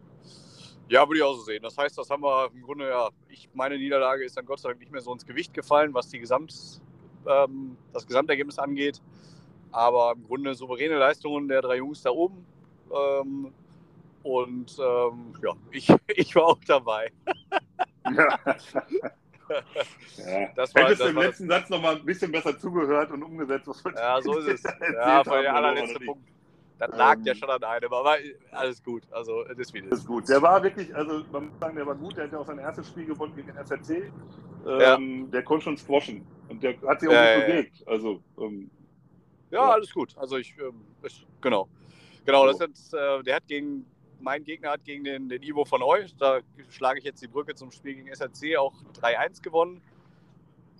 [0.89, 1.63] Ja, würde ich auch so sehen.
[1.63, 4.69] Das heißt, das haben wir im Grunde ja, ich, meine Niederlage ist dann Gott sei
[4.69, 6.81] Dank nicht mehr so ins Gewicht gefallen, was die Gesamt,
[7.25, 9.01] ähm, das Gesamtergebnis angeht.
[9.71, 12.45] Aber im Grunde souveräne Leistungen der drei Jungs da oben.
[12.93, 13.53] Ähm,
[14.23, 17.11] und ähm, ja, ich, ich war auch dabei.
[18.05, 18.39] Ja.
[18.45, 18.55] ja.
[20.55, 23.11] Das war- Hättest du das im war- letzten Satz noch mal ein bisschen besser zugehört
[23.11, 24.63] und umgesetzt, was wir Ja, so ist es.
[24.93, 26.05] Ja, haben, der allerletzte ich.
[26.05, 26.25] Punkt.
[26.79, 28.15] Das lag ja Ähm, schon an einem, aber
[28.51, 29.03] alles gut.
[29.11, 29.99] Also, das ist Das das.
[29.99, 30.29] ist gut.
[30.29, 32.15] Der war wirklich, also man muss sagen, der war gut.
[32.15, 34.11] Der hat ja auch sein erstes Spiel gewonnen gegen den SRC.
[34.65, 34.95] Ja.
[34.95, 36.25] Ähm, Der konnte schon squashen.
[36.47, 37.55] Und der hat sich auch Ja, gut ja, ja.
[37.55, 37.83] bewegt.
[37.87, 38.71] Also, ähm,
[39.51, 39.71] Ja, Ja.
[39.73, 40.17] alles gut.
[40.17, 41.67] Also ich, ähm, ist, genau.
[42.25, 42.57] Genau, So.
[42.67, 43.85] das hat, äh, der hat gegen,
[44.21, 47.55] mein Gegner hat gegen den, den Ivo von euch, da schlage ich jetzt die Brücke
[47.55, 49.81] zum Spiel gegen SRC auch 3-1 gewonnen.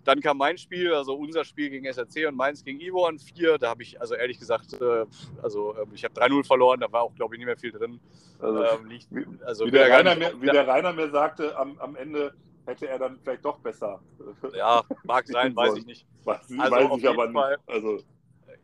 [0.04, 3.58] dann kam mein Spiel, also unser Spiel gegen SRC und meins gegen Ivor 4.
[3.60, 5.06] Da habe ich, also ehrlich gesagt, äh,
[5.41, 7.99] also ähm, ich habe 3-0 verloren, da war auch, glaube ich, nicht mehr viel drin.
[8.39, 9.08] Also, ähm, liegt,
[9.45, 12.34] also wie, der Rainer, mir, wie der Rainer mir sagte, am, am Ende
[12.65, 14.01] hätte er dann vielleicht doch besser.
[14.56, 16.08] Ja, mag sein, weiß ich nicht.
[16.23, 17.69] Weiß, also weiß ich aber Fall, nicht.
[17.69, 17.99] Also,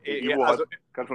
[0.04, 0.64] äh, also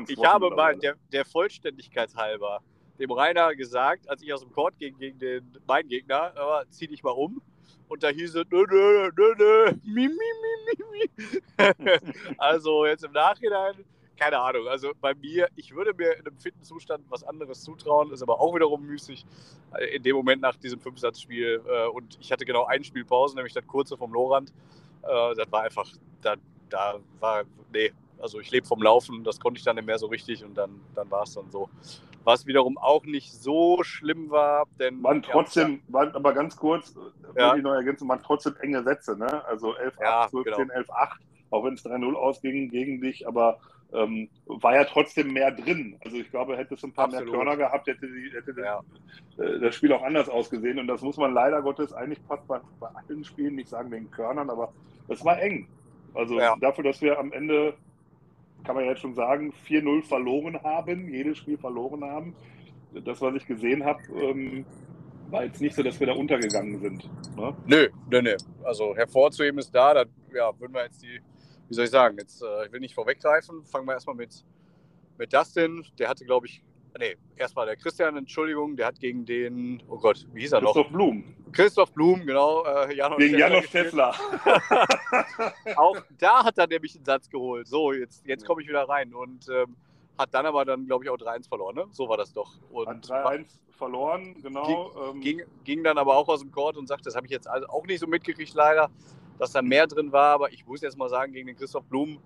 [0.08, 2.60] ich habe mal der, der Vollständigkeit halber
[3.02, 6.86] dem Rainer gesagt, als ich aus dem Court ging gegen den, meinen Gegner, aber zieh
[6.86, 7.42] dich mal um.
[7.88, 11.30] Und da hieß es, nö, nö, nö, nö, mi, mi, mi, mi.
[12.38, 13.84] also jetzt im Nachhinein,
[14.16, 14.68] keine Ahnung.
[14.68, 18.40] Also bei mir, ich würde mir in einem fitten Zustand was anderes zutrauen, ist aber
[18.40, 19.26] auch wiederum müßig.
[19.74, 21.60] Äh, in dem Moment nach diesem Fünfsatzspiel.
[21.66, 24.52] Äh, und ich hatte genau ein Spiel Pause, nämlich das kurze vom Lorand.
[25.02, 25.90] Äh, das war einfach,
[26.22, 26.36] da,
[26.70, 30.06] da war, nee, also ich lebe vom Laufen, das konnte ich dann nicht mehr so
[30.06, 31.68] richtig und dann, dann war es dann so.
[32.24, 35.00] Was wiederum auch nicht so schlimm war, denn.
[35.00, 36.94] Man trotzdem, waren aber ganz kurz,
[37.34, 37.54] äh, ja.
[37.54, 39.44] ich noch ergänzen, man trotzdem enge Sätze, ne?
[39.46, 40.56] Also 11, ja, 8, 12, genau.
[40.56, 43.58] 10, 11, 8, auch wenn es 3-0 ausging gegen dich, aber
[43.92, 45.96] ähm, war ja trotzdem mehr drin.
[46.04, 47.26] Also ich glaube, hätte es ein paar Absolut.
[47.26, 48.80] mehr Körner gehabt, hätte, die, hätte ja.
[49.36, 50.78] das, äh, das, Spiel auch anders ausgesehen.
[50.78, 54.10] Und das muss man leider Gottes eigentlich fast bei, bei allen Spielen nicht sagen wegen
[54.10, 54.72] Körnern, aber
[55.08, 55.68] es war eng.
[56.14, 56.56] Also ja.
[56.60, 57.74] dafür, dass wir am Ende
[58.64, 62.34] kann man jetzt schon sagen, 4-0 verloren haben, jedes Spiel verloren haben.
[63.04, 64.64] Das, was ich gesehen habe, ähm,
[65.30, 67.10] war jetzt nicht so, dass wir da untergegangen sind.
[67.36, 67.56] Ne?
[67.66, 68.36] Nö, nö, nö.
[68.64, 71.20] Also hervorzuheben ist da, da ja, würden wir jetzt die,
[71.68, 74.44] wie soll ich sagen, jetzt, äh, ich will nicht vorweggreifen, fangen wir erstmal mit,
[75.16, 75.84] mit Dustin.
[75.98, 76.62] Der hatte, glaube ich,
[76.98, 80.74] nee, erstmal der Christian, Entschuldigung, der hat gegen den, oh Gott, wie hieß er noch?
[80.74, 81.24] Christoph Blum.
[81.52, 82.64] Christoph Blum, genau.
[82.64, 84.10] Äh, Janosch gegen Janosch Tesla.
[85.76, 87.66] Auch da hat er nämlich einen Satz geholt.
[87.66, 89.76] So, jetzt, jetzt komme ich wieder rein und ähm,
[90.18, 91.86] hat dann aber dann, glaube ich, auch 3-1 verloren, ne?
[91.90, 92.58] So war das doch.
[92.70, 94.66] Und hat 3-1 verloren, genau.
[94.66, 97.32] Ging, ähm, ging, ging, dann aber auch aus dem Court und sagte, das habe ich
[97.32, 98.90] jetzt also auch nicht so mitgekriegt, leider,
[99.38, 102.18] dass da mehr drin war, aber ich muss jetzt mal sagen, gegen den Christoph Blum,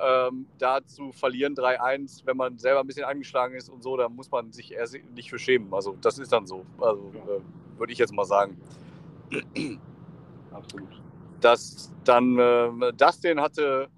[0.00, 4.08] ähm, da zu verlieren 3-1, wenn man selber ein bisschen angeschlagen ist und so, da
[4.08, 5.72] muss man sich eher nicht für schämen.
[5.72, 6.64] Also das ist dann so.
[6.78, 7.20] Also ja.
[7.20, 7.40] äh,
[7.78, 8.60] würde ich jetzt mal sagen.
[10.52, 10.88] Absolut.
[11.40, 13.88] Dass dann äh, Dustin hatte,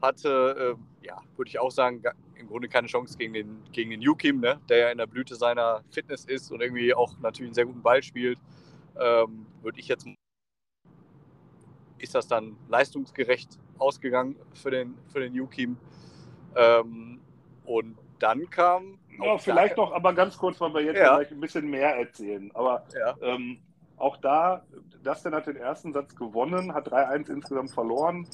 [0.00, 2.02] hatte äh, ja, würde ich auch sagen,
[2.34, 4.60] im Grunde keine Chance gegen den, gegen den Yukim, ne?
[4.68, 7.82] der ja in der Blüte seiner Fitness ist und irgendwie auch natürlich einen sehr guten
[7.82, 8.38] Ball spielt.
[8.98, 10.06] Ähm, würde ich jetzt
[11.98, 15.76] ist das dann leistungsgerecht ausgegangen für den, für den Yukim.
[16.54, 17.20] Ähm,
[17.64, 18.98] und dann kam.
[19.22, 21.14] Ja, vielleicht noch, aber ganz kurz, weil wir jetzt ja.
[21.14, 22.50] vielleicht ein bisschen mehr erzählen.
[22.54, 23.14] Aber ja.
[23.22, 23.58] ähm,
[23.96, 24.62] auch da,
[25.02, 28.26] Dustin hat den ersten Satz gewonnen, hat 3-1 insgesamt verloren.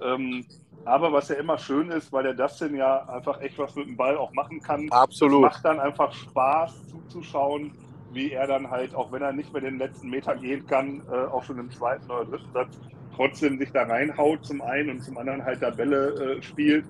[0.00, 0.46] Ähm,
[0.86, 3.96] aber was ja immer schön ist, weil der Dustin ja einfach echt was mit dem
[3.96, 4.88] Ball auch machen kann.
[4.90, 5.44] Absolut.
[5.44, 7.72] Es macht dann einfach Spaß zuzuschauen,
[8.12, 11.26] wie er dann halt, auch wenn er nicht mehr den letzten Meter gehen kann, äh,
[11.26, 12.80] auch schon im zweiten oder dritten Satz
[13.14, 16.84] trotzdem sich da reinhaut zum einen und zum anderen halt da Bälle äh, spielt,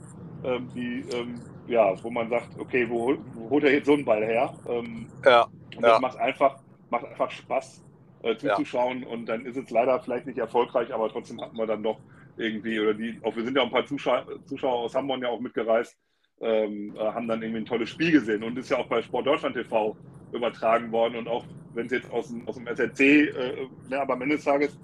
[0.45, 4.05] ähm, die, ähm, ja, wo man sagt, okay, wo, wo, holt er jetzt so einen
[4.05, 4.53] Ball her?
[4.69, 5.47] Ähm, ja.
[5.77, 6.01] Und das ja.
[6.01, 6.59] macht einfach,
[6.91, 7.83] macht einfach Spaß
[8.23, 9.09] äh, zuzuschauen ja.
[9.09, 11.99] und dann ist es leider vielleicht nicht erfolgreich, aber trotzdem hatten wir dann doch
[12.37, 15.29] irgendwie, oder die, auch wir sind ja auch ein paar Zuschauer, Zuschauer aus Hamburg ja
[15.29, 15.97] auch mitgereist,
[16.41, 19.27] ähm, äh, haben dann irgendwie ein tolles Spiel gesehen und ist ja auch bei Sport
[19.27, 19.97] Deutschland TV
[20.33, 24.15] übertragen worden und auch wenn es jetzt aus dem, aus dem SRC, äh, ne, aber
[24.15, 24.79] am Ende des Tages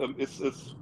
[0.00, 0.76] ähm, ist es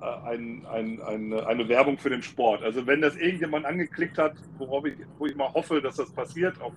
[0.00, 2.62] äh, ein, ein, eine, eine Werbung für den Sport.
[2.62, 6.60] Also wenn das irgendjemand angeklickt hat, worauf ich, wo ich mal hoffe, dass das passiert,
[6.62, 6.72] auch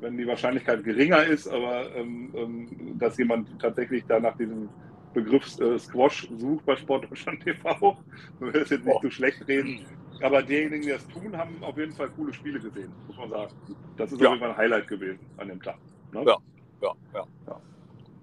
[0.00, 4.68] wenn die Wahrscheinlichkeit geringer ist, aber ähm, ähm, dass jemand tatsächlich da nach diesem
[5.12, 7.98] Begriff äh, Squash sucht bei Sport Deutschland TV,
[8.38, 9.00] wir es jetzt nicht oh.
[9.02, 9.80] so schlecht reden.
[10.22, 13.52] Aber diejenigen, die das tun, haben auf jeden Fall coole Spiele gesehen, muss man sagen.
[13.96, 14.28] Das ist ja.
[14.28, 15.78] auf jeden Fall ein Highlight gewesen an dem Tag.
[16.12, 16.22] Ne?
[16.24, 16.36] Ja,
[16.80, 17.24] ja, ja.
[17.48, 17.52] ja.
[17.52, 17.60] Und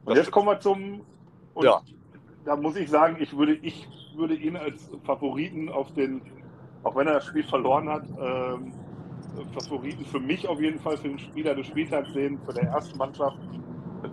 [0.05, 1.01] das jetzt kommen wir zum.
[1.53, 1.81] Und ja
[2.45, 6.21] da muss ich sagen, ich würde, ich würde ihn als Favoriten auf den,
[6.83, 8.73] auch wenn er das Spiel verloren hat, ähm,
[9.53, 12.97] Favoriten für mich auf jeden Fall für den Spieler des Spieltags sehen, für der ersten
[12.97, 13.37] Mannschaft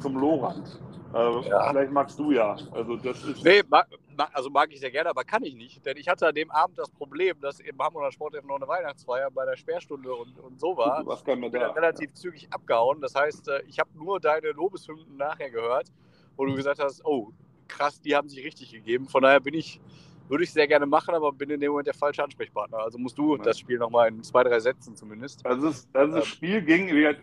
[0.00, 0.80] zum Lorand.
[1.14, 1.70] Äh, ja.
[1.70, 2.56] Vielleicht magst du ja.
[2.72, 3.88] Also das ist nee, mag,
[4.32, 5.84] also mag ich sehr gerne, aber kann ich nicht.
[5.86, 9.30] Denn ich hatte an dem Abend das Problem, dass im Hamburger Sport noch eine Weihnachtsfeier
[9.30, 11.04] bei der Sperrstunde und, und so war.
[11.06, 11.70] Was kann man ich bin da?
[11.70, 12.14] relativ ja.
[12.14, 13.00] zügig abgehauen.
[13.00, 15.90] Das heißt, äh, ich habe nur deine Lobeshymnen nachher gehört,
[16.36, 17.32] wo du gesagt hast, oh,
[17.68, 19.06] krass, die haben sich richtig gegeben.
[19.08, 19.80] Von daher bin ich,
[20.28, 22.78] würde ich sehr gerne machen, aber bin in dem Moment der falsche Ansprechpartner.
[22.78, 25.44] Also musst du das Spiel nochmal in zwei, drei Sätzen zumindest.
[25.46, 27.14] Also das, also das ähm, Spiel ging, äh,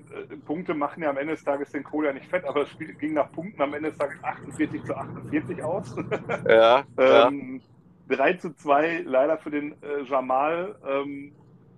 [0.45, 2.93] Punkte machen ja am Ende des Tages den Kohl ja nicht fett, aber das Spiel
[2.93, 5.95] ging nach Punkten am Ende des Tages 48 zu 48 aus.
[6.47, 6.83] Ja.
[6.97, 7.61] ähm,
[8.09, 8.15] ja.
[8.15, 10.75] 3 zu 2 leider für den äh, Jamal.
[10.87, 11.33] Ähm,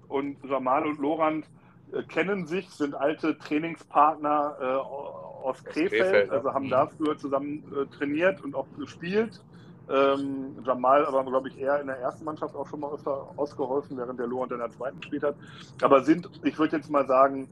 [0.07, 1.45] und Jamal und Lorand
[1.91, 4.65] äh, kennen sich, sind alte Trainingspartner äh,
[5.47, 6.71] aus Krefeld, Krefeld also haben mhm.
[6.71, 9.41] da früher zusammen äh, trainiert und auch gespielt.
[9.89, 13.97] Ähm, Jamal aber, glaube ich, eher in der ersten Mannschaft auch schon mal öfter ausgeholfen,
[13.97, 15.35] während der Lorenz in der zweiten gespielt hat.
[15.81, 17.47] Aber sind, ich würde jetzt mal sagen,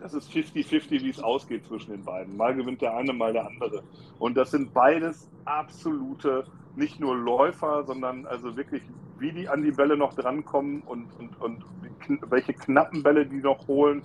[0.00, 2.36] das ist 50-50, wie es ausgeht zwischen den beiden.
[2.36, 3.82] Mal gewinnt der eine, mal der andere.
[4.18, 8.82] Und das sind beides absolute, nicht nur Läufer, sondern also wirklich,
[9.18, 11.64] wie die an die Bälle noch drankommen und, und, und
[12.30, 14.02] welche knappen Bälle die noch holen.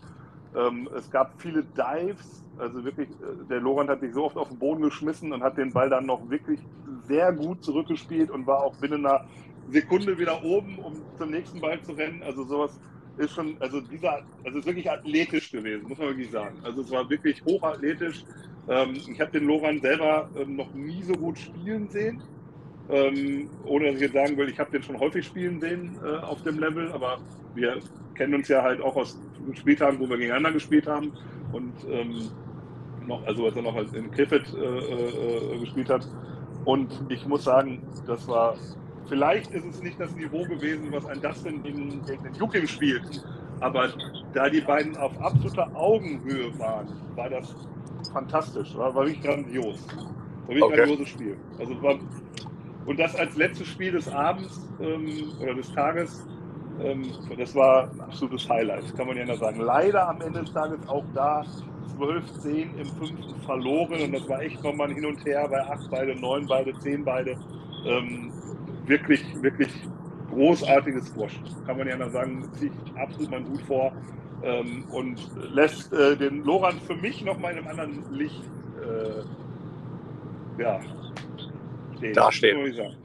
[0.53, 4.49] Ähm, es gab viele Dives, also wirklich, äh, der Lorand hat sich so oft auf
[4.49, 6.67] den Boden geschmissen und hat den Ball dann noch wirklich
[7.07, 9.21] sehr gut zurückgespielt und war auch binnen einer
[9.65, 12.23] Sekunde wieder oben, um zum nächsten Ball zu rennen.
[12.23, 12.79] Also sowas
[13.15, 16.59] ist schon, also dieser, also ist wirklich athletisch gewesen, muss man wirklich sagen.
[16.63, 18.25] Also es war wirklich hochathletisch.
[18.67, 22.23] Ähm, ich habe den Loran selber ähm, noch nie so gut spielen sehen.
[22.89, 26.17] Ähm, ohne dass ich jetzt sagen will, ich habe den schon häufig spielen sehen äh,
[26.17, 27.19] auf dem Level, aber
[27.55, 27.77] wir
[28.15, 29.17] kennen uns ja halt auch aus
[29.53, 31.11] Spieltagen, wo wir gegeneinander gespielt haben.
[31.53, 32.29] Und ähm,
[33.07, 36.07] noch, also als er noch in Clifford äh, äh, gespielt hat.
[36.65, 38.55] Und ich muss sagen, das war,
[39.07, 43.23] vielleicht ist es nicht das Niveau gewesen, was ein Dustin gegen, gegen den Jukim spielt.
[43.59, 43.89] Aber
[44.33, 47.55] da die beiden auf absoluter Augenhöhe waren, war das
[48.11, 48.75] fantastisch.
[48.75, 49.87] War, war wirklich grandios.
[49.87, 50.75] War wirklich okay.
[50.77, 51.37] grandioses Spiel.
[51.59, 51.99] Also war,
[52.85, 56.25] und das als letztes Spiel des Abends ähm, oder des Tages,
[56.81, 57.03] ähm,
[57.37, 59.59] das war ein absolutes Highlight, kann man ja sagen.
[59.59, 61.45] Leider am Ende des Tages auch da
[61.97, 65.61] 12, 10 im fünften verloren und das war echt nochmal ein Hin und Her bei
[65.61, 67.37] 8 beide, 9 beide, 10 beide.
[67.85, 68.31] Ähm,
[68.85, 69.69] wirklich, wirklich
[70.31, 71.39] großartiges Squash.
[71.67, 73.91] Kann man ja noch sagen, ziehe ich absolut mein Hut vor
[74.43, 75.19] ähm, und
[75.53, 78.43] lässt äh, den Loran für mich noch mal in einem anderen Licht
[78.81, 79.23] äh,
[80.61, 80.79] ja,
[82.01, 82.13] stehen.
[82.13, 82.95] Da stehen.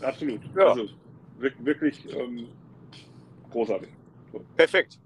[0.00, 0.40] Absolut.
[0.56, 0.68] Ja.
[0.68, 0.86] Also
[1.38, 2.48] wirklich ähm,
[3.50, 3.90] großartig.
[4.32, 4.44] So.
[4.56, 4.98] Perfekt.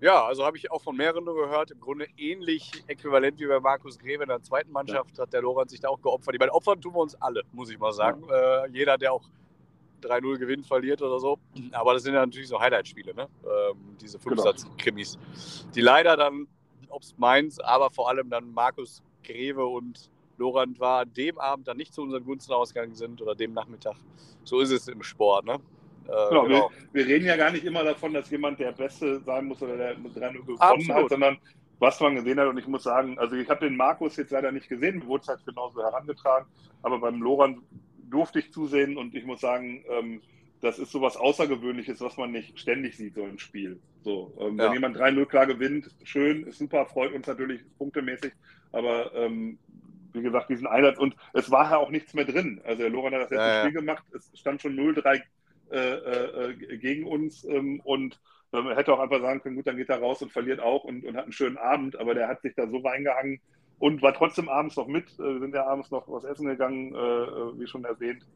[0.00, 1.70] Ja, also habe ich auch von mehreren gehört.
[1.70, 5.22] Im Grunde ähnlich äquivalent wie bei Markus Greve in der zweiten Mannschaft ja.
[5.22, 6.34] hat der Lorenz sich da auch geopfert.
[6.34, 8.24] Ich meine, opfern tun wir uns alle, muss ich mal sagen.
[8.28, 8.64] Ja.
[8.64, 9.28] Äh, jeder, der auch
[10.02, 11.38] 3-0 gewinnt, verliert oder so.
[11.70, 13.28] Aber das sind ja natürlich so Highlight-Spiele, ne?
[13.44, 14.30] Ähm, diese genau.
[14.30, 15.18] Fünfsatz-Krimis.
[15.74, 16.48] Die leider dann,
[16.88, 20.10] ob es meins, aber vor allem dann Markus Greve und
[20.42, 23.96] Lorand war, an dem Abend dann nicht zu unseren Gunsten ausgegangen sind oder dem Nachmittag.
[24.44, 25.54] So ist es im Sport, ne?
[26.08, 26.70] Äh, genau, genau.
[26.92, 29.76] Wir, wir, reden ja gar nicht immer davon, dass jemand der Beste sein muss oder
[29.76, 31.02] der mit 3 gewonnen Absolut.
[31.02, 31.38] hat, sondern
[31.78, 32.48] was man gesehen hat.
[32.48, 35.22] Und ich muss sagen, also ich habe den Markus jetzt leider nicht gesehen, mir wurde
[35.22, 36.46] es halt genauso herangetragen,
[36.82, 37.62] aber beim Loran
[38.10, 40.20] durfte ich zusehen und ich muss sagen, ähm,
[40.60, 43.80] das ist sowas Außergewöhnliches, was man nicht ständig sieht, so im Spiel.
[44.02, 44.66] So, ähm, ja.
[44.66, 48.32] Wenn jemand 3-0 klar gewinnt, schön, ist super, freut uns natürlich punktemäßig,
[48.70, 49.58] aber ähm,
[50.12, 52.60] wie gesagt, diesen Einsatz und es war ja auch nichts mehr drin.
[52.64, 55.22] Also der Loran hat das letzte ja, Spiel gemacht, es stand schon 0-3
[55.70, 58.20] äh, äh, gegen uns ähm, und
[58.52, 61.04] ähm, hätte auch einfach sagen können, gut, dann geht er raus und verliert auch und,
[61.04, 63.40] und hat einen schönen Abend, aber der hat sich da so reingehangen
[63.78, 65.08] und war trotzdem abends noch mit.
[65.18, 68.26] Äh, wir sind ja abends noch was essen gegangen, äh, wie schon erwähnt.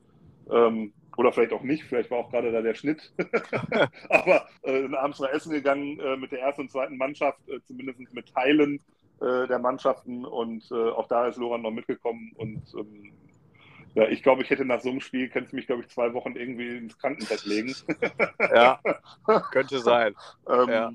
[0.50, 3.12] Ähm, oder vielleicht auch nicht, vielleicht war auch gerade da der Schnitt.
[4.08, 8.00] aber äh, abends noch essen gegangen äh, mit der ersten und zweiten Mannschaft, äh, zumindest
[8.12, 8.80] mit Teilen
[9.20, 13.12] äh, der Mannschaften und auch da ist Loran noch mitgekommen und ähm,
[13.96, 16.36] ja, ich glaube, ich hätte nach so einem Spiel, könntest mich, glaube ich, zwei Wochen
[16.36, 17.74] irgendwie ins Krankenbett legen.
[18.40, 18.78] ja,
[19.50, 20.14] könnte sein.
[20.50, 20.92] ähm, ja.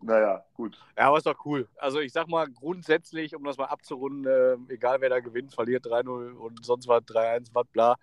[0.00, 0.78] Naja, gut.
[0.96, 1.68] Ja, aber ist doch cool.
[1.76, 5.84] Also ich sag mal, grundsätzlich, um das mal abzurunden, äh, egal wer da gewinnt, verliert
[5.84, 7.96] 3-0 und sonst was 3-1, was bla,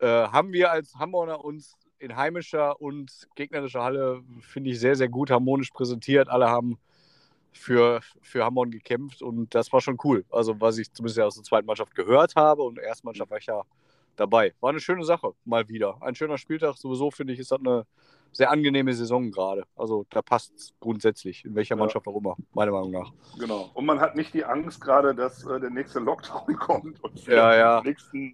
[0.00, 5.08] äh, haben wir als Hamburger uns in heimischer und gegnerischer Halle, finde ich, sehr, sehr
[5.08, 6.28] gut harmonisch präsentiert.
[6.28, 6.78] Alle haben
[7.52, 10.24] für, für Hamburg gekämpft und das war schon cool.
[10.30, 13.46] Also, was ich zumindest aus der zweiten Mannschaft gehört habe und ersten Mannschaft war ich
[13.46, 13.62] ja
[14.16, 14.54] dabei.
[14.60, 16.02] War eine schöne Sache, mal wieder.
[16.02, 17.86] Ein schöner Spieltag, sowieso finde ich, ist das eine
[18.32, 19.64] sehr angenehme Saison gerade.
[19.76, 23.12] Also, da passt es grundsätzlich, in welcher Mannschaft auch immer, meiner Meinung nach.
[23.38, 23.70] Genau.
[23.74, 27.04] Und man hat nicht die Angst gerade, dass äh, der nächste Lockdown kommt.
[27.04, 27.82] Und ja, ja.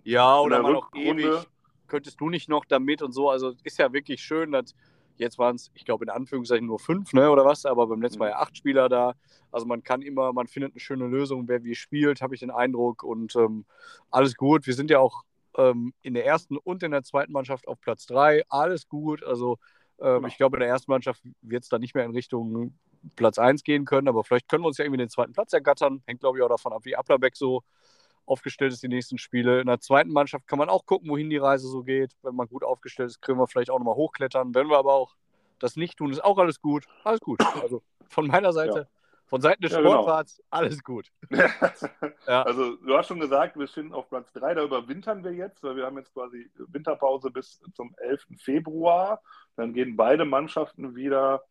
[0.04, 1.46] ja, oder man noch ewig.
[1.88, 3.30] Könntest du nicht noch damit und so?
[3.30, 4.74] Also, ist ja wirklich schön, dass
[5.18, 8.18] Jetzt waren es, ich glaube, in Anführungszeichen nur fünf, ne, oder was, aber beim letzten
[8.20, 9.14] Mal ja acht Spieler da.
[9.50, 12.50] Also man kann immer, man findet eine schöne Lösung, wer wie spielt, habe ich den
[12.50, 13.02] Eindruck.
[13.02, 13.64] Und ähm,
[14.10, 14.66] alles gut.
[14.66, 15.24] Wir sind ja auch
[15.56, 18.42] ähm, in der ersten und in der zweiten Mannschaft auf Platz drei.
[18.48, 19.24] Alles gut.
[19.24, 19.58] Also
[20.00, 20.28] ähm, genau.
[20.28, 22.78] ich glaube, in der ersten Mannschaft wird es dann nicht mehr in Richtung
[23.16, 26.02] Platz 1 gehen können, aber vielleicht können wir uns ja irgendwie den zweiten Platz ergattern.
[26.06, 27.62] Hängt, glaube ich, auch davon ab, wie Applerbeck so
[28.28, 29.60] aufgestellt ist, die nächsten Spiele.
[29.60, 32.12] In der zweiten Mannschaft kann man auch gucken, wohin die Reise so geht.
[32.22, 34.54] Wenn man gut aufgestellt ist, können wir vielleicht auch nochmal hochklettern.
[34.54, 35.14] Wenn wir aber auch
[35.58, 36.86] das nicht tun, ist auch alles gut.
[37.04, 37.40] Alles gut.
[37.62, 38.86] Also von meiner Seite, ja.
[39.26, 39.80] von Seiten des ja.
[39.80, 40.46] Sportparts, genau.
[40.50, 41.08] alles gut.
[41.30, 42.42] ja.
[42.42, 45.76] Also du hast schon gesagt, wir stehen auf Platz 3, da überwintern wir jetzt, weil
[45.76, 48.26] wir haben jetzt quasi Winterpause bis zum 11.
[48.38, 49.20] Februar.
[49.56, 51.42] Dann gehen beide Mannschaften wieder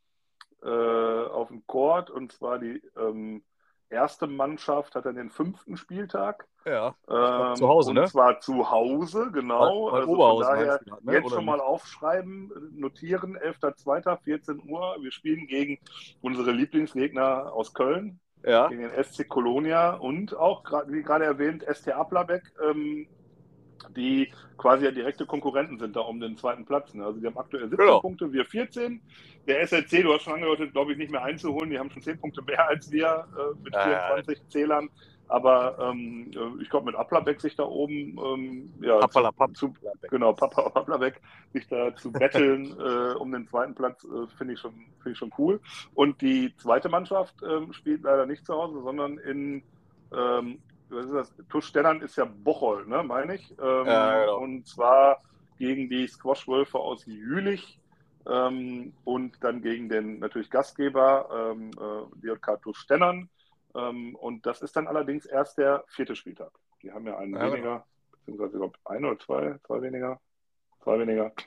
[0.63, 3.43] äh, auf den Court und zwar die ähm,
[3.89, 6.47] erste Mannschaft hat dann den fünften Spieltag.
[6.65, 6.95] Ja.
[7.09, 8.05] Ähm, zu Hause, und ne?
[8.07, 9.91] zwar zu Hause, genau.
[9.91, 11.13] Weil- weil also daher hat, ne?
[11.13, 14.17] jetzt Oder schon mal aufschreiben, notieren, 11.02.
[14.17, 14.97] 14 Uhr.
[14.99, 15.79] Wir spielen gegen
[16.21, 18.67] unsere Lieblingsgegner aus Köln, Ja.
[18.67, 23.07] gegen den SC Colonia und auch, wie gerade erwähnt, ST Aplabeck, ähm,
[23.95, 26.93] die quasi ja direkte Konkurrenten sind da um den zweiten Platz.
[26.93, 27.05] Ne?
[27.05, 27.99] Also die haben aktuell 17 Genau.
[27.99, 29.01] Punkte, wir 14.
[29.47, 31.69] Der SLC, du hast schon angedeutet, glaube ich, nicht mehr einzuholen.
[31.69, 33.83] Die haben schon 10 Punkte mehr als wir äh, mit ja.
[34.15, 34.89] 24 Zählern.
[35.29, 39.55] Aber ähm, äh, ich glaube, mit Aplabeck sich da oben ähm, ja, Pappalapapp.
[39.57, 39.73] zu,
[40.09, 41.19] genau, Papa Paplabeck,
[41.53, 45.17] sich da zu betteln äh, um den zweiten Platz, äh, finde ich, schon finde ich
[45.17, 45.59] schon cool.
[45.95, 49.63] Und die zweite Mannschaft ähm, spielt leider nicht zu Hause, sondern in
[50.15, 50.59] ähm,
[50.89, 51.33] was ist das?
[51.49, 53.51] Tuschstennern ist ja Bocholt, ne, meine ich.
[53.59, 54.39] Ähm, Ja, genau.
[54.39, 55.21] Und zwar
[55.57, 57.79] gegen die Squashwölfe aus Jülich
[58.27, 63.29] ähm, und dann gegen den natürlich Gastgeber ähm, äh, DJK Tuschstennern.
[63.75, 66.51] Ähm, und das ist dann allerdings erst der vierte Spieltag.
[66.81, 67.53] Die haben ja einen Ja, genau.
[67.53, 70.19] weniger, beziehungsweise ich glaube ein oder zwei, zwei weniger,
[70.83, 71.31] zwei weniger.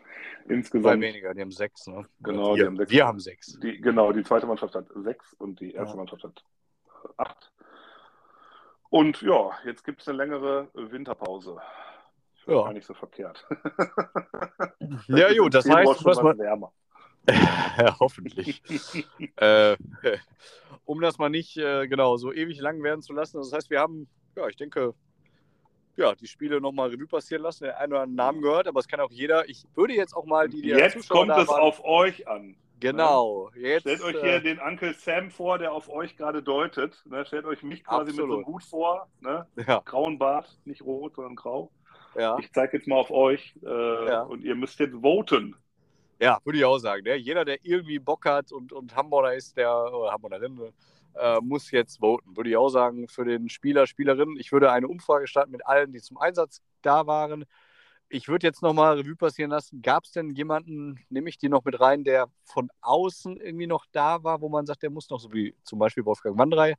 [0.46, 1.02] Zwei Insgesamt.
[1.02, 2.04] weniger, die haben sechs, ne?
[2.20, 2.90] Genau, wir, die haben sechs.
[2.90, 3.60] wir haben sechs.
[3.60, 5.96] Die, genau, die zweite Mannschaft hat sechs und die erste Ja.
[5.96, 6.44] Mannschaft hat
[7.16, 7.52] acht.
[8.90, 11.56] Und ja, jetzt gibt es eine längere Winterpause.
[12.46, 12.54] Ja.
[12.64, 13.46] Gar nicht so verkehrt.
[15.06, 16.72] Ja, gut, das heißt, was man, wärmer.
[17.28, 18.62] ja, hoffentlich.
[19.36, 19.76] äh,
[20.84, 23.38] um das mal nicht äh, genau so ewig lang werden zu lassen.
[23.38, 24.94] Das heißt, wir haben, ja, ich denke,
[25.96, 27.64] ja, die Spiele nochmal Revue passieren lassen.
[27.64, 29.48] Der eine oder andere Namen gehört, aber es kann auch jeder.
[29.48, 32.56] Ich würde jetzt auch mal die, die Jetzt kommt es waren- auf euch an.
[32.80, 33.50] Genau.
[33.56, 37.00] Jetzt, Stellt euch äh, hier den Onkel Sam vor, der auf euch gerade deutet.
[37.06, 37.24] Ne?
[37.26, 38.36] Stellt euch mich quasi mit so Absolut.
[38.46, 39.08] einem Hut vor.
[39.20, 39.46] Ne?
[39.66, 41.70] ja, Grauen Bart, nicht rot, sondern grau.
[42.16, 42.36] ja.
[42.38, 44.22] Ich zeige jetzt mal auf euch äh, Ja.
[44.22, 45.54] und ihr müsst jetzt voten.
[46.20, 47.02] Ja, würde ich auch sagen.
[47.04, 47.16] Ne?
[47.16, 50.72] Jeder, der irgendwie Bock hat und, und Hamburger ist, der oder Hamburgerin,
[51.14, 52.36] äh, muss jetzt voten.
[52.36, 54.36] Würde ich auch sagen für den Spieler, Spielerin.
[54.38, 57.44] Ich würde eine Umfrage starten mit allen, die zum Einsatz da waren.
[58.12, 59.82] Ich würde jetzt nochmal Revue passieren lassen.
[59.82, 63.86] Gab es denn jemanden, nehme ich die noch mit rein, der von außen irgendwie noch
[63.92, 66.74] da war, wo man sagt, der muss noch, so wie zum Beispiel Wolfgang Wandrei,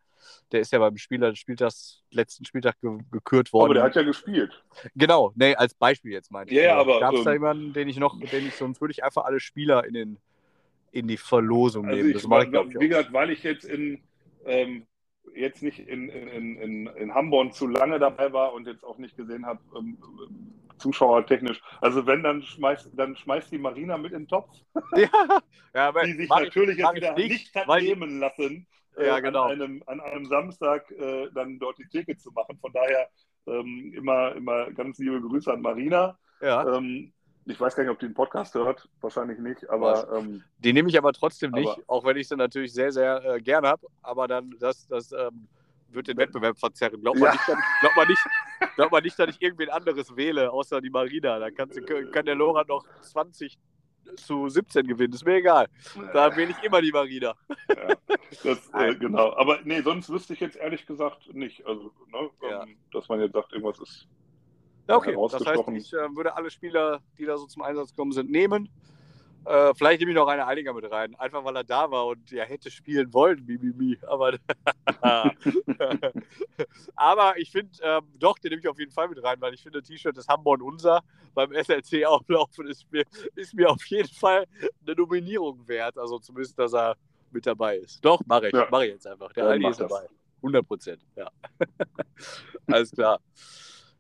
[0.51, 3.65] der ist ja beim Spieler des Spieltags, letzten Spieltag ge gekürt worden.
[3.65, 4.61] Aber der hat ja gespielt.
[4.93, 7.87] Genau, nee, als Beispiel jetzt meinte Ja, ja, aber, Gab es da ähm, jemanden, den
[7.87, 10.17] ich noch, den ich, sonst würde ich einfach alle Spieler in, den,
[10.91, 12.09] in die Verlosung Also nehmen.
[12.09, 14.03] ich, das mache ich, glaube ich, wie gesagt, weil ich jetzt in
[14.45, 14.85] ähm,
[15.35, 19.15] jetzt nicht in, in, in, in Hamburg zu lange dabei war und jetzt auch nicht
[19.15, 19.97] gesehen habe, ähm,
[20.77, 21.61] zuschauertechnisch.
[21.79, 24.49] Also wenn, dann schmeißt, dann schmeißt die Marina mit in den Topf,
[24.95, 25.09] Ja,
[25.73, 28.67] ja aber die sich ich- natürlich mach jetzt ich wieder nicht, nicht, hat nehmen lassen,
[28.97, 29.43] Ja, äh, genau.
[29.43, 32.57] an, einem, an einem Samstag äh, dann dort die Theke zu machen.
[32.59, 33.07] Von daher
[33.47, 36.17] ähm, immer, immer ganz liebe Grüße an Marina.
[36.41, 37.13] Ja, Ähm,
[37.45, 40.89] ich weiß gar nicht, ob die den Podcast hört, wahrscheinlich nicht, aber ähm, die nehme
[40.89, 43.87] ich aber trotzdem nicht, Aber- auch wenn ich sie natürlich sehr, sehr äh, gern habe.
[44.01, 45.47] Aber dann, das, das ähm,
[45.89, 47.01] wird den Wettbewerb verzerren.
[47.01, 47.33] Glaubt man, Ja.
[47.33, 48.21] nicht, dass ich, glaubt, man nicht,
[48.75, 51.39] glaubt man nicht, dass ich irgendwen anderes wähle, außer die Marina.
[51.39, 53.57] Dann kannst, du- kann der Lora noch 20
[54.15, 55.13] zu 17 gewinnen.
[55.13, 55.67] Ist mir egal.
[56.13, 57.35] Da wähle ich immer die Marina.
[57.69, 57.95] Ja,
[58.43, 59.33] das, äh, genau.
[59.35, 61.65] Aber nee, sonst wüsste ich jetzt ehrlich gesagt nicht.
[61.65, 62.63] Also, ne, Ja.
[62.63, 64.07] ähm, dass man jetzt sagt, irgendwas ist.
[64.87, 65.15] Ja, okay.
[65.31, 68.69] Das heißt, ich äh, würde alle Spieler, die da so zum Einsatz kommen sind, nehmen.
[69.45, 72.29] Äh, vielleicht nehme ich noch eine Einiger mit rein, einfach weil er da war und
[72.29, 73.97] ja hätte spielen wollen, Mimimi.
[74.05, 74.37] Aber,
[76.95, 79.63] aber ich finde, ähm, doch, den nehme ich auf jeden Fall mit rein, weil ich
[79.63, 81.01] finde, T-Shirt des Hamburg unser
[81.33, 83.03] beim SLC auflaufen ist mir,
[83.35, 84.45] ist mir auf jeden Fall
[84.85, 85.97] eine Nominierung wert.
[85.97, 86.95] Also zumindest, dass er
[87.31, 88.03] mit dabei ist.
[88.05, 88.53] Doch, mache ich.
[88.53, 88.67] Ja.
[88.69, 89.31] Mache ich jetzt einfach.
[89.33, 90.07] Der Dann Aldi ist dabei.
[90.37, 91.31] 100 Prozent, ja.
[92.67, 93.19] Alles klar.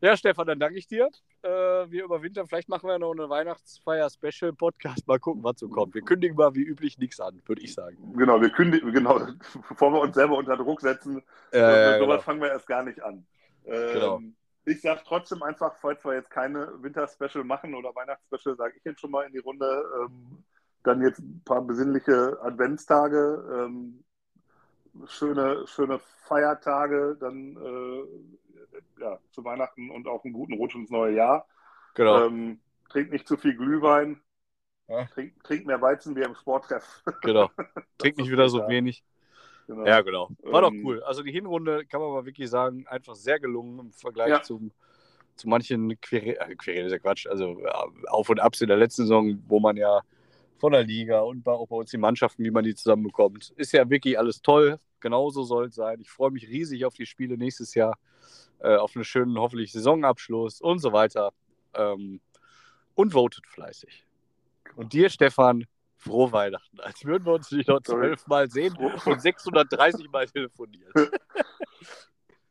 [0.03, 1.09] Ja, Stefan, dann danke ich dir.
[1.43, 2.47] Äh, wir überwintern.
[2.47, 5.07] Vielleicht machen wir noch eine Weihnachtsfeier-Special-Podcast.
[5.07, 5.93] Mal gucken, was so kommt.
[5.93, 7.97] Wir kündigen mal wie üblich nichts an, würde ich sagen.
[8.17, 9.19] Genau, wir kündigen, genau,
[9.69, 12.17] bevor wir uns selber unter Druck setzen, Äh, sowas genau.
[12.21, 13.27] fangen wir erst gar nicht an.
[13.65, 14.21] Ähm, Genau.
[14.65, 19.01] Ich sage trotzdem einfach, falls wir jetzt keine Winter-Special machen oder Weihnachts-Special, sage ich jetzt
[19.01, 20.43] schon mal in die Runde, ähm,
[20.83, 24.03] dann jetzt ein paar besinnliche Adventstage, ähm,
[25.07, 28.50] schöne, schöne Feiertage, dann äh,
[28.99, 31.47] ja, zu Weihnachten und auch einen guten Rutsch ins neue Jahr.
[31.93, 32.25] genau.
[32.27, 34.21] Ähm, trinkt nicht zu viel Glühwein.
[34.87, 35.05] Ja.
[35.05, 37.01] Trink, trink mehr Weizenbier im Sporttreff.
[37.21, 37.49] genau.
[37.97, 38.67] Trink nicht wieder so Ja.
[38.67, 39.03] wenig.
[39.67, 39.85] genau.
[39.85, 40.29] Ja, genau.
[40.43, 41.01] War doch Ähm, cool.
[41.03, 44.41] Also die Hinrunde, kann man mal wirklich sagen, einfach sehr gelungen im Vergleich Ja.
[44.41, 44.71] zum,
[45.37, 47.71] zu manchen Querelen, äh, Querelen ist ja Quatsch, also äh,
[48.09, 50.01] Auf- und Abs in der letzten Saison, wo man ja
[50.57, 53.71] von der Liga und bei, auch bei uns die Mannschaften, wie man die zusammenbekommt, ist
[53.71, 54.77] ja wirklich alles toll.
[55.01, 55.99] Genauso soll es sein.
[55.99, 57.97] Ich freue mich riesig auf die Spiele nächstes Jahr,
[58.59, 61.31] äh, auf einen schönen, hoffentlich Saisonabschluss und so weiter.
[61.73, 62.21] Ähm,
[62.95, 64.05] und votet fleißig.
[64.75, 65.65] Und dir, Stefan,
[65.97, 66.79] frohe Weihnachten.
[66.79, 68.01] Als würden wir uns nicht noch Sorry.
[68.01, 70.91] zwölf Mal sehen und 630 Mal telefonieren.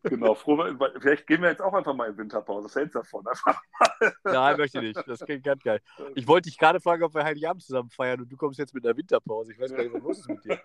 [0.02, 0.56] Genau, froh,
[0.98, 2.64] vielleicht gehen wir jetzt auch einfach mal in Winterpause.
[2.64, 3.26] Was hältst du davon?
[3.26, 4.12] Einfach mal.
[4.24, 5.06] Nein, möchte ich nicht.
[5.06, 5.80] Das klingt ganz geil.
[6.14, 8.84] Ich wollte dich gerade fragen, ob wir Heiligabend zusammen feiern und du kommst jetzt mit
[8.86, 9.52] einer Winterpause.
[9.52, 10.58] Ich weiß gar nicht, was los ist mit dir.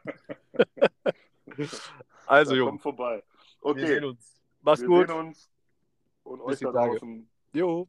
[2.26, 2.70] also, Jungs.
[2.70, 3.24] Komm vorbei.
[3.62, 3.80] Okay.
[3.80, 4.42] Wir sehen uns.
[4.62, 5.08] Mach's wir gut.
[5.08, 5.50] Sehen uns.
[6.24, 7.30] Und Bis euch da draußen.
[7.54, 7.88] Jo.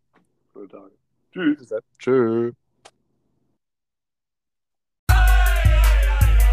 [0.53, 0.93] Schöne Tage.
[1.33, 1.75] Tschüss.
[1.99, 2.55] Tschüss.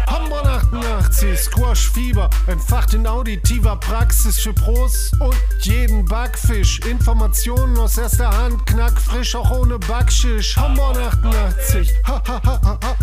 [0.06, 6.80] Hamburg 88, Squash Fieber, entfacht in auditiver Praxis für Pros und jeden Backfisch.
[6.80, 10.56] Informationen aus erster Hand, knackfrisch, auch ohne Backschisch.
[10.56, 12.96] Hamburg 88, ha ha ha ha ha.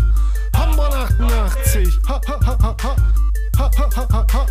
[0.57, 3.20] Hamburg 88, ha ha ha ha ha.
[3.61, 4.45] Ha ha ha ha ha.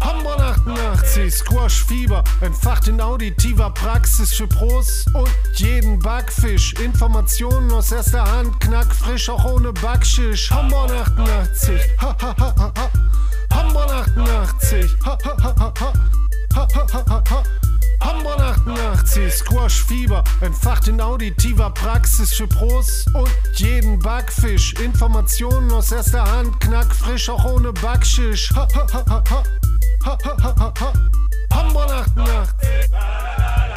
[0.00, 6.72] Hamburg 88, Squash Fieber, entfacht in auditiver Praxis für Pros und jeden Backfisch.
[6.72, 10.50] Informationen aus erster Hand, knackfrisch, auch ohne Backschisch.
[10.50, 12.90] Hamburg 88, ha ha ha ha ha.
[13.54, 15.92] Hamburg 88, ha ha ha ha ha.
[16.56, 17.42] Ha ha ha ha ha.
[18.00, 24.74] Hamburg 88, Squash Fieber, entfacht in auditiver Praxis für Pros und jeden Backfisch.
[24.74, 28.52] Informationen aus erster Hand, knackfrisch, auch ohne Backschisch.
[28.54, 29.42] Ha ha ha ha ha.
[30.04, 30.92] Ha ha ha ha ha.
[31.52, 33.67] Hamburg 88.